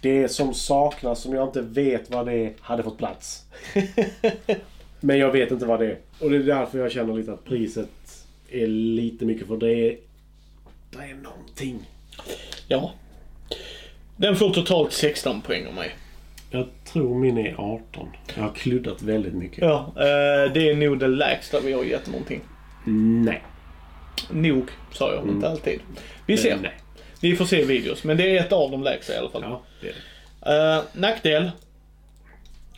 Det 0.03 0.29
som 0.29 0.55
saknas, 0.55 1.21
som 1.21 1.35
jag 1.35 1.49
inte 1.49 1.61
vet 1.61 2.11
vad 2.11 2.27
det 2.27 2.35
är, 2.35 2.53
hade 2.61 2.83
fått 2.83 2.99
plats. 2.99 3.47
Men 5.05 5.19
jag 5.19 5.33
vet 5.33 5.51
inte 5.51 5.67
vad 5.67 5.81
det 5.81 5.87
är. 5.87 5.99
Och 6.19 6.31
det 6.31 6.37
är 6.37 6.41
därför 6.41 6.79
jag 6.79 6.93
känner 6.93 7.15
lite 7.15 7.33
att 7.33 7.45
priset 7.45 7.89
är 8.51 8.67
lite 8.67 9.25
mycket 9.25 9.47
för 9.47 9.57
det 9.57 9.73
är... 9.73 9.97
Det 10.91 10.99
är 10.99 11.15
någonting. 11.23 11.79
Ja. 12.69 12.93
Den 14.17 14.37
får 14.37 14.51
totalt 14.51 14.93
16 14.93 15.41
poäng 15.41 15.67
av 15.67 15.75
mig. 15.75 15.91
Jag 16.51 16.67
tror 16.85 17.19
min 17.19 17.39
är 17.39 17.55
18. 17.59 18.09
Jag 18.37 18.43
har 18.43 18.53
kluddat 18.53 19.03
väldigt 19.03 19.35
mycket. 19.35 19.59
Ja. 19.59 19.93
Eh, 19.97 20.53
det 20.53 20.71
är 20.71 20.75
nog 20.75 20.99
det 20.99 21.09
lägsta 21.09 21.61
vi 21.61 21.73
har 21.73 21.85
gett 21.85 22.07
någonting. 22.07 22.41
Nej. 23.25 23.43
Nog, 24.31 24.71
sa 24.93 25.15
jag. 25.15 25.29
Inte 25.29 25.49
alltid. 25.49 25.81
Vi 26.27 26.37
ser. 26.37 26.59
Nej. 26.63 26.73
Vi 27.21 27.37
får 27.37 27.45
se 27.45 27.65
videos. 27.65 28.05
Men 28.05 28.17
det 28.17 28.37
är 28.37 28.41
ett 28.41 28.53
av 28.53 28.71
de 28.71 28.83
lägsta 28.83 29.15
i 29.15 29.17
alla 29.17 29.31
fall. 29.31 29.43
Ja, 29.43 29.63
det 29.81 29.89
är 29.89 29.95
det. 30.41 30.77
Eh, 30.77 30.83
nackdel. 31.01 31.51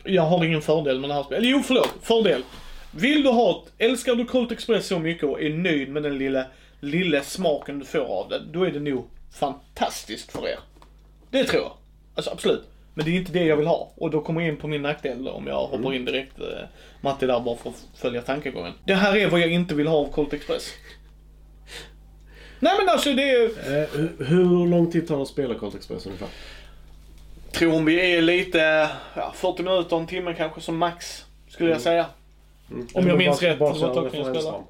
Jag 0.05 0.23
har 0.23 0.45
ingen 0.45 0.61
fördel 0.61 0.99
med 0.99 1.09
det 1.09 1.13
här 1.13 1.23
spelet. 1.23 1.49
Jo, 1.49 1.61
förlåt. 1.65 1.93
Fördel. 2.01 2.43
Vill 2.91 3.23
du 3.23 3.29
ha 3.29 3.63
ett, 3.65 3.73
älskar 3.77 4.15
du 4.15 4.25
Colt 4.25 4.51
Express 4.51 4.87
så 4.87 4.99
mycket 4.99 5.23
och 5.23 5.41
är 5.41 5.49
nöjd 5.49 5.89
med 5.89 6.03
den 6.03 6.17
lilla, 6.17 6.45
lilla 6.79 7.21
smaken 7.21 7.79
du 7.79 7.85
får 7.85 7.99
av 7.99 8.29
det, 8.29 8.41
då 8.53 8.63
är 8.63 8.71
det 8.71 8.79
nog 8.79 9.09
fantastiskt 9.39 10.31
för 10.31 10.47
er. 10.47 10.59
Det 11.31 11.43
tror 11.43 11.61
jag. 11.61 11.71
Alltså 12.15 12.31
absolut. 12.31 12.63
Men 12.93 13.05
det 13.05 13.11
är 13.11 13.15
inte 13.15 13.31
det 13.31 13.43
jag 13.45 13.57
vill 13.57 13.67
ha. 13.67 13.91
Och 13.95 14.11
då 14.11 14.21
kommer 14.21 14.41
jag 14.41 14.49
in 14.49 14.57
på 14.57 14.67
min 14.67 14.81
nackdel 14.81 15.23
då, 15.23 15.31
om 15.31 15.47
jag 15.47 15.67
hoppar 15.67 15.93
in 15.93 16.05
direkt, 16.05 16.39
eh, 16.39 16.45
Matti 17.01 17.25
där, 17.25 17.39
bara 17.39 17.55
för 17.55 17.69
att 17.69 17.87
följa 17.95 18.21
tankegången. 18.21 18.73
Det 18.85 18.93
här 18.93 19.15
är 19.15 19.29
vad 19.29 19.39
jag 19.39 19.51
inte 19.51 19.75
vill 19.75 19.87
ha 19.87 19.97
av 19.97 20.11
Colt 20.11 20.33
Express. 20.33 20.73
Nej 22.59 22.73
men 22.79 22.89
alltså 22.89 23.13
det 23.13 23.31
är... 23.31 23.43
Eh, 23.43 23.89
hur, 23.93 24.25
hur 24.25 24.67
lång 24.67 24.91
tid 24.91 25.07
tar 25.07 25.15
det 25.15 25.21
att 25.21 25.27
spela 25.27 25.55
Colt 25.55 25.75
Express 25.75 26.05
ungefär? 26.05 26.27
Tror 27.55 27.81
vi 27.81 28.15
är 28.15 28.21
lite, 28.21 28.89
ja, 29.15 29.33
40 29.35 29.63
minuter, 29.63 29.97
en 29.97 30.07
timme 30.07 30.33
kanske 30.33 30.61
som 30.61 30.77
max, 30.77 31.25
skulle 31.47 31.69
jag 31.71 31.81
säga. 31.81 32.05
Om 32.93 33.07
jag 33.07 33.17
minns 33.17 33.41
rätt, 33.41 33.59
Bara 33.59 33.73
så 33.73 33.93
var 33.93 34.03
referensram. 34.03 34.35
spelade. 34.35 34.63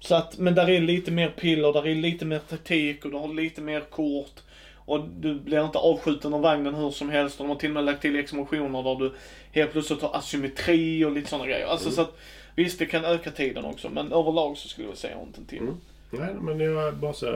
Så 0.00 0.14
att, 0.14 0.38
men 0.38 0.54
där 0.54 0.70
är 0.70 0.80
lite 0.80 1.10
mer 1.10 1.28
piller, 1.28 1.72
där 1.72 1.86
är 1.86 1.94
lite 1.94 2.24
mer 2.24 2.38
taktik 2.38 3.04
och 3.04 3.10
du 3.10 3.16
har 3.16 3.28
lite 3.28 3.60
mer 3.60 3.80
kort. 3.80 4.40
Och 4.74 5.08
du 5.08 5.40
blir 5.40 5.64
inte 5.64 5.78
avskjuten 5.78 6.34
av 6.34 6.40
vagnen 6.40 6.74
hur 6.74 6.90
som 6.90 7.08
helst. 7.08 7.40
Och 7.40 7.46
de 7.46 7.50
har 7.50 7.56
till 7.56 7.70
och 7.70 7.74
med 7.74 7.84
lagt 7.84 8.02
till 8.02 8.18
explosioner 8.18 8.82
där 8.82 8.94
du 8.94 9.12
helt 9.52 9.72
plötsligt 9.72 10.02
har 10.02 10.16
asymmetri 10.16 11.04
och 11.04 11.12
lite 11.12 11.28
sådana 11.28 11.46
grejer. 11.46 11.66
Alltså 11.66 11.90
så 11.90 12.00
att, 12.00 12.18
visst 12.54 12.78
det 12.78 12.86
kan 12.86 13.04
öka 13.04 13.30
tiden 13.30 13.64
också. 13.64 13.88
Men 13.88 14.12
överlag 14.12 14.56
så 14.56 14.68
skulle 14.68 14.88
jag 14.88 14.96
säga 14.96 15.16
runt 15.16 15.38
en 15.38 15.44
timme. 15.44 15.72
Nej, 16.10 16.34
men 16.40 16.60
jag 16.60 16.94
bara 16.94 17.12
så 17.12 17.26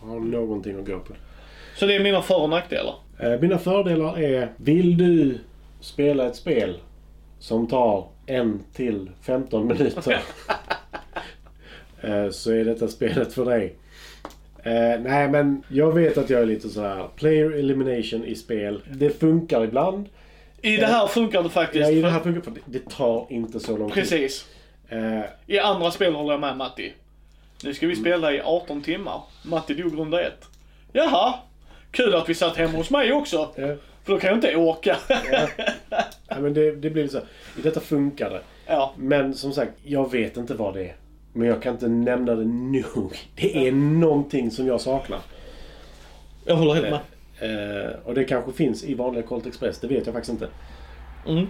har 0.00 0.20
någonting 0.20 0.80
att 0.80 0.86
gå 0.86 0.98
på. 0.98 1.12
Så 1.78 1.86
det 1.86 1.94
är 1.94 2.00
mina 2.00 2.22
för 2.22 2.40
och 2.40 2.50
nackdelar. 2.50 2.94
Eh, 3.18 3.40
Mina 3.40 3.58
fördelar 3.58 4.18
är, 4.18 4.52
vill 4.56 4.96
du 4.98 5.38
spela 5.80 6.26
ett 6.26 6.36
spel 6.36 6.78
som 7.38 7.66
tar 7.66 8.08
en 8.26 8.60
till 8.74 9.10
15 9.22 9.66
minuter 9.66 10.12
eh, 12.00 12.30
så 12.30 12.52
är 12.52 12.64
detta 12.64 12.88
spelet 12.88 13.32
för 13.32 13.44
dig. 13.44 13.76
Eh, 14.62 15.00
nej 15.00 15.28
men 15.28 15.62
jag 15.68 15.92
vet 15.92 16.18
att 16.18 16.30
jag 16.30 16.40
är 16.40 16.46
lite 16.46 16.68
så 16.68 16.80
här 16.82 17.08
player 17.16 17.50
elimination 17.50 18.24
i 18.24 18.34
spel. 18.34 18.82
Det 18.90 19.10
funkar 19.20 19.64
ibland. 19.64 20.08
I 20.62 20.76
det 20.76 20.86
här 20.86 21.06
funkar 21.06 21.42
det 21.42 21.48
faktiskt. 21.48 21.88
Ja, 21.88 21.90
i 21.90 22.02
det 22.02 22.10
här 22.10 22.20
funkar 22.20 22.40
för 22.40 22.52
det, 22.64 22.90
tar 22.90 23.26
inte 23.30 23.60
så 23.60 23.76
lång 23.76 23.90
tid. 23.90 24.02
Precis. 24.02 24.46
Eh, 24.88 25.20
I 25.46 25.58
andra 25.58 25.90
spel 25.90 26.14
håller 26.14 26.30
jag 26.30 26.40
med 26.40 26.56
Matti. 26.56 26.92
Nu 27.64 27.74
ska 27.74 27.86
vi 27.86 27.96
spela 27.96 28.32
i 28.32 28.40
18 28.40 28.82
timmar. 28.82 29.20
Matti 29.44 29.74
dog 29.74 29.98
runda 29.98 30.26
ett. 30.26 30.44
Jaha, 30.92 31.34
kul 31.90 32.14
att 32.14 32.28
vi 32.28 32.34
satt 32.34 32.56
hemma 32.56 32.78
hos 32.78 32.90
mig 32.90 33.12
också. 33.12 33.36
eh, 33.56 33.74
För 34.04 34.12
då 34.12 34.18
kan 34.18 34.28
jag 34.28 34.36
inte 34.36 34.56
åka. 34.56 34.96
ja, 36.28 36.40
men 36.40 36.54
det, 36.54 36.72
det 36.72 36.90
blir 36.90 37.08
så. 37.08 37.18
I 37.58 37.62
detta 37.62 37.80
funkar 37.80 38.30
det. 38.30 38.40
ja, 38.66 38.94
Men 38.96 39.34
som 39.34 39.52
sagt, 39.52 39.72
jag 39.82 40.10
vet 40.12 40.36
inte 40.36 40.54
vad 40.54 40.74
det 40.74 40.84
är. 40.84 40.96
Men 41.32 41.48
jag 41.48 41.62
kan 41.62 41.72
inte 41.72 41.88
nämna 41.88 42.34
det 42.34 42.44
nog. 42.44 43.12
Det 43.36 43.68
är 43.68 43.72
någonting 43.72 44.50
som 44.50 44.66
jag 44.66 44.80
saknar. 44.80 45.18
jag 46.44 46.56
håller 46.56 46.74
helt 46.74 46.90
med. 46.90 47.00
Eh, 47.40 47.90
och 48.04 48.14
det 48.14 48.24
kanske 48.24 48.52
finns 48.52 48.84
i 48.84 48.94
vanliga 48.94 49.22
Colt 49.22 49.46
Express, 49.46 49.78
det 49.80 49.86
vet 49.88 50.06
jag 50.06 50.14
faktiskt 50.14 50.32
inte. 50.32 50.48
Mm. 51.26 51.46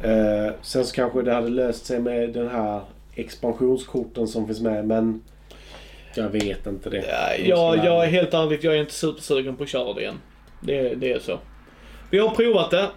Eh, 0.00 0.52
sen 0.62 0.84
så 0.84 0.94
kanske 0.94 1.22
det 1.22 1.32
hade 1.34 1.48
löst 1.48 1.86
sig 1.86 2.00
med 2.00 2.30
den 2.32 2.48
här 2.48 2.80
expansionskorten 3.14 4.28
som 4.28 4.46
finns 4.46 4.60
med, 4.60 4.86
men 4.86 5.22
jag 6.16 6.28
vet 6.28 6.66
inte 6.66 6.90
det. 6.90 7.04
Ja, 7.08 7.34
jag, 7.44 7.84
jag 7.84 8.04
är 8.04 8.08
helt 8.08 8.34
ärligt, 8.34 8.64
jag 8.64 8.74
är 8.74 8.80
inte 8.80 8.92
supersugen 8.94 9.56
på 9.56 9.62
att 9.62 9.68
köra 9.68 9.92
det 9.92 10.00
igen. 10.00 10.20
Det, 10.60 10.94
det 10.94 11.12
är 11.12 11.18
så. 11.18 11.38
Vi 12.10 12.18
har 12.18 12.28
provat 12.28 12.70
det. 12.70 12.88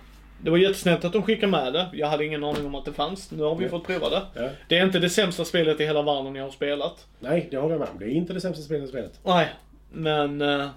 Det 0.44 0.50
var 0.50 0.58
jättesnällt 0.58 1.06
att 1.06 1.14
de 1.14 1.24
skickade 1.24 1.52
med 1.52 1.74
det. 1.74 1.88
Jag 1.94 2.08
hade 2.08 2.26
ingen 2.26 2.44
aning 2.44 2.66
om 2.66 2.76
att 2.76 2.86
det 2.86 2.94
fanns. 2.94 3.32
Nu 3.32 3.44
har 3.44 3.56
vi 3.56 3.64
Ja. 3.64 3.70
fått 3.70 3.88
prova 3.88 4.10
det. 4.10 4.22
Ja. 4.34 4.50
Det 4.68 4.78
är 4.78 4.86
inte 4.86 5.00
det 5.00 5.10
sämsta 5.10 5.46
spelet 5.46 5.80
i 5.80 5.86
hela 5.86 6.02
världen 6.02 6.36
jag 6.36 6.44
har 6.44 6.52
spelat. 6.52 7.06
Nej, 7.20 7.48
det 7.52 7.58
håller 7.58 7.74
jag 7.74 7.80
med 7.80 7.90
om. 7.94 8.00
Det 8.00 8.06
är 8.06 8.10
inte 8.10 8.34
det 8.34 8.42
sämsta 8.42 8.64
spelet 8.64 8.84
i 8.84 8.88
spelet. 8.88 9.20
Nej, 9.24 9.48
men... 9.92 10.42
Uh, 10.42 10.68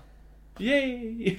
yay! 0.59 1.37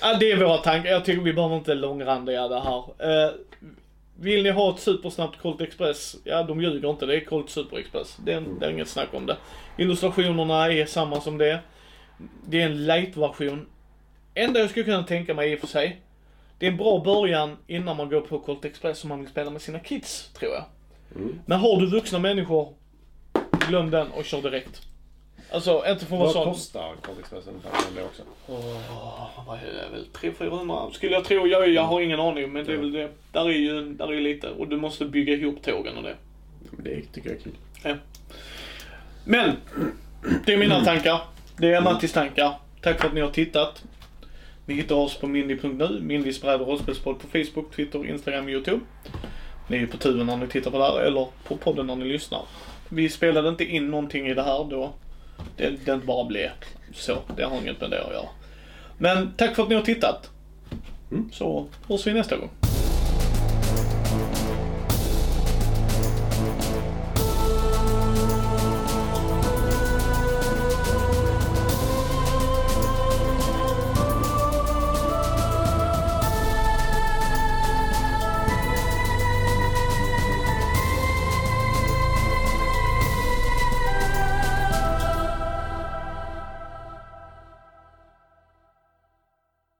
ja, 0.00 0.16
det 0.20 0.30
är 0.32 0.36
våra 0.36 0.56
tankar. 0.58 0.90
Jag 0.90 1.04
tycker 1.04 1.22
vi 1.22 1.32
behöver 1.32 1.56
inte 1.56 1.74
långrandiga 1.74 2.48
det 2.48 2.60
här. 2.60 2.78
Eh, 2.98 3.30
vill 4.20 4.42
ni 4.42 4.50
ha 4.50 4.74
ett 4.74 4.80
supersnabbt 4.80 5.42
Colt 5.42 5.60
Express? 5.60 6.16
Ja, 6.24 6.42
de 6.42 6.60
ljuger 6.60 6.90
inte. 6.90 7.06
Det 7.06 7.16
är 7.16 7.24
Colt 7.24 7.50
Super 7.50 7.76
Express. 7.76 8.16
Det 8.24 8.32
är, 8.32 8.40
det 8.60 8.66
är 8.66 8.70
inget 8.70 8.88
snack 8.88 9.08
om 9.12 9.26
det. 9.26 9.36
Illustrationerna 9.78 10.72
är 10.72 10.86
samma 10.86 11.20
som 11.20 11.38
det. 11.38 11.60
Det 12.46 12.62
är 12.62 12.66
en 12.66 12.86
light-version. 12.86 13.66
Enda 14.34 14.60
jag 14.60 14.70
skulle 14.70 14.84
kunna 14.84 15.02
tänka 15.02 15.34
mig 15.34 15.52
i 15.52 15.56
och 15.56 15.60
för 15.60 15.66
sig. 15.66 16.02
Det 16.58 16.66
är 16.66 16.70
en 16.70 16.76
bra 16.76 17.02
början 17.04 17.56
innan 17.66 17.96
man 17.96 18.08
går 18.10 18.20
på 18.20 18.38
Colt 18.38 18.64
Express 18.64 19.04
om 19.04 19.08
man 19.08 19.20
vill 19.20 19.28
spela 19.28 19.50
med 19.50 19.62
sina 19.62 19.78
kids, 19.78 20.32
tror 20.32 20.52
jag. 20.52 20.64
Men 21.46 21.60
har 21.60 21.80
du 21.80 21.86
vuxna 21.86 22.18
människor, 22.18 22.74
glöm 23.68 23.90
den 23.90 24.10
och 24.10 24.24
kör 24.24 24.42
direkt. 24.42 24.89
Alltså, 25.52 25.84
inte 25.88 26.06
för 26.06 26.16
att 26.16 26.20
vara 26.20 26.24
Vad 26.24 26.32
sån... 26.32 26.52
kostar 26.52 26.94
Colt 27.02 27.18
Express 27.18 27.46
ungefär? 27.46 27.70
Det 27.96 28.02
också. 28.02 28.22
Åh, 28.46 29.44
vad 29.46 29.58
är 29.58 29.62
det 29.62 29.96
väl? 29.96 30.06
300-400 30.12 30.92
skulle 30.92 31.12
jag 31.12 31.24
tro. 31.24 31.46
Jag, 31.46 31.68
jag 31.68 31.82
har 31.82 32.00
ingen 32.00 32.20
aning, 32.20 32.52
men 32.52 32.66
det 32.66 32.72
är 32.72 32.76
väl 32.76 32.92
det. 32.92 33.08
Där 33.32 33.48
är 33.48 33.52
ju 33.52 33.92
där 33.92 34.12
är 34.12 34.20
lite. 34.20 34.48
Och 34.48 34.68
du 34.68 34.76
måste 34.76 35.04
bygga 35.04 35.34
ihop 35.34 35.62
tågen 35.62 35.96
och 35.96 36.02
det. 36.02 36.16
Det 36.78 37.02
tycker 37.12 37.30
jag 37.30 37.38
är 37.38 37.42
kul. 37.42 37.52
Ja. 37.84 37.94
Men, 39.24 39.56
det 40.46 40.52
är 40.52 40.56
mina 40.56 40.84
tankar. 40.84 41.20
Det 41.56 41.72
är 41.72 41.80
Mattis 41.80 42.12
tankar. 42.12 42.54
Tack 42.82 43.00
för 43.00 43.08
att 43.08 43.14
ni 43.14 43.20
har 43.20 43.30
tittat. 43.30 43.82
Ni 44.66 44.74
hittar 44.74 44.94
oss 44.94 45.16
på 45.16 45.26
mindy.nu, 45.26 46.00
Mindys 46.00 46.42
bräd 46.42 46.60
och 46.60 46.68
rollspelspodd 46.68 47.20
på 47.20 47.26
Facebook, 47.26 47.74
Twitter, 47.76 48.06
Instagram 48.06 48.44
och 48.44 48.50
YouTube. 48.50 48.80
Ni 49.68 49.76
är 49.76 49.80
ju 49.80 49.86
på 49.86 49.96
tuben 49.96 50.26
när 50.26 50.36
ni 50.36 50.46
tittar 50.46 50.70
på 50.70 50.78
det 50.78 50.84
här, 50.84 51.00
eller 51.00 51.26
på 51.44 51.56
podden 51.56 51.86
när 51.86 51.96
ni 51.96 52.04
lyssnar. 52.04 52.42
Vi 52.88 53.08
spelade 53.08 53.48
inte 53.48 53.64
in 53.64 53.90
någonting 53.90 54.26
i 54.26 54.34
det 54.34 54.42
här 54.42 54.64
då. 54.64 54.92
Det, 55.60 55.84
det 55.84 55.96
bara 55.96 56.24
blev 56.24 56.50
så. 56.94 57.18
Det 57.36 57.42
har 57.42 57.60
inget 57.60 57.80
med 57.80 57.90
det 57.90 58.04
att 58.04 58.12
göra. 58.12 58.28
Men 58.98 59.32
tack 59.36 59.56
för 59.56 59.62
att 59.62 59.68
ni 59.68 59.74
har 59.74 59.82
tittat. 59.82 60.30
Så 61.32 61.66
hörs 61.88 62.06
vi 62.06 62.12
nästa 62.12 62.36
gång. 62.36 62.50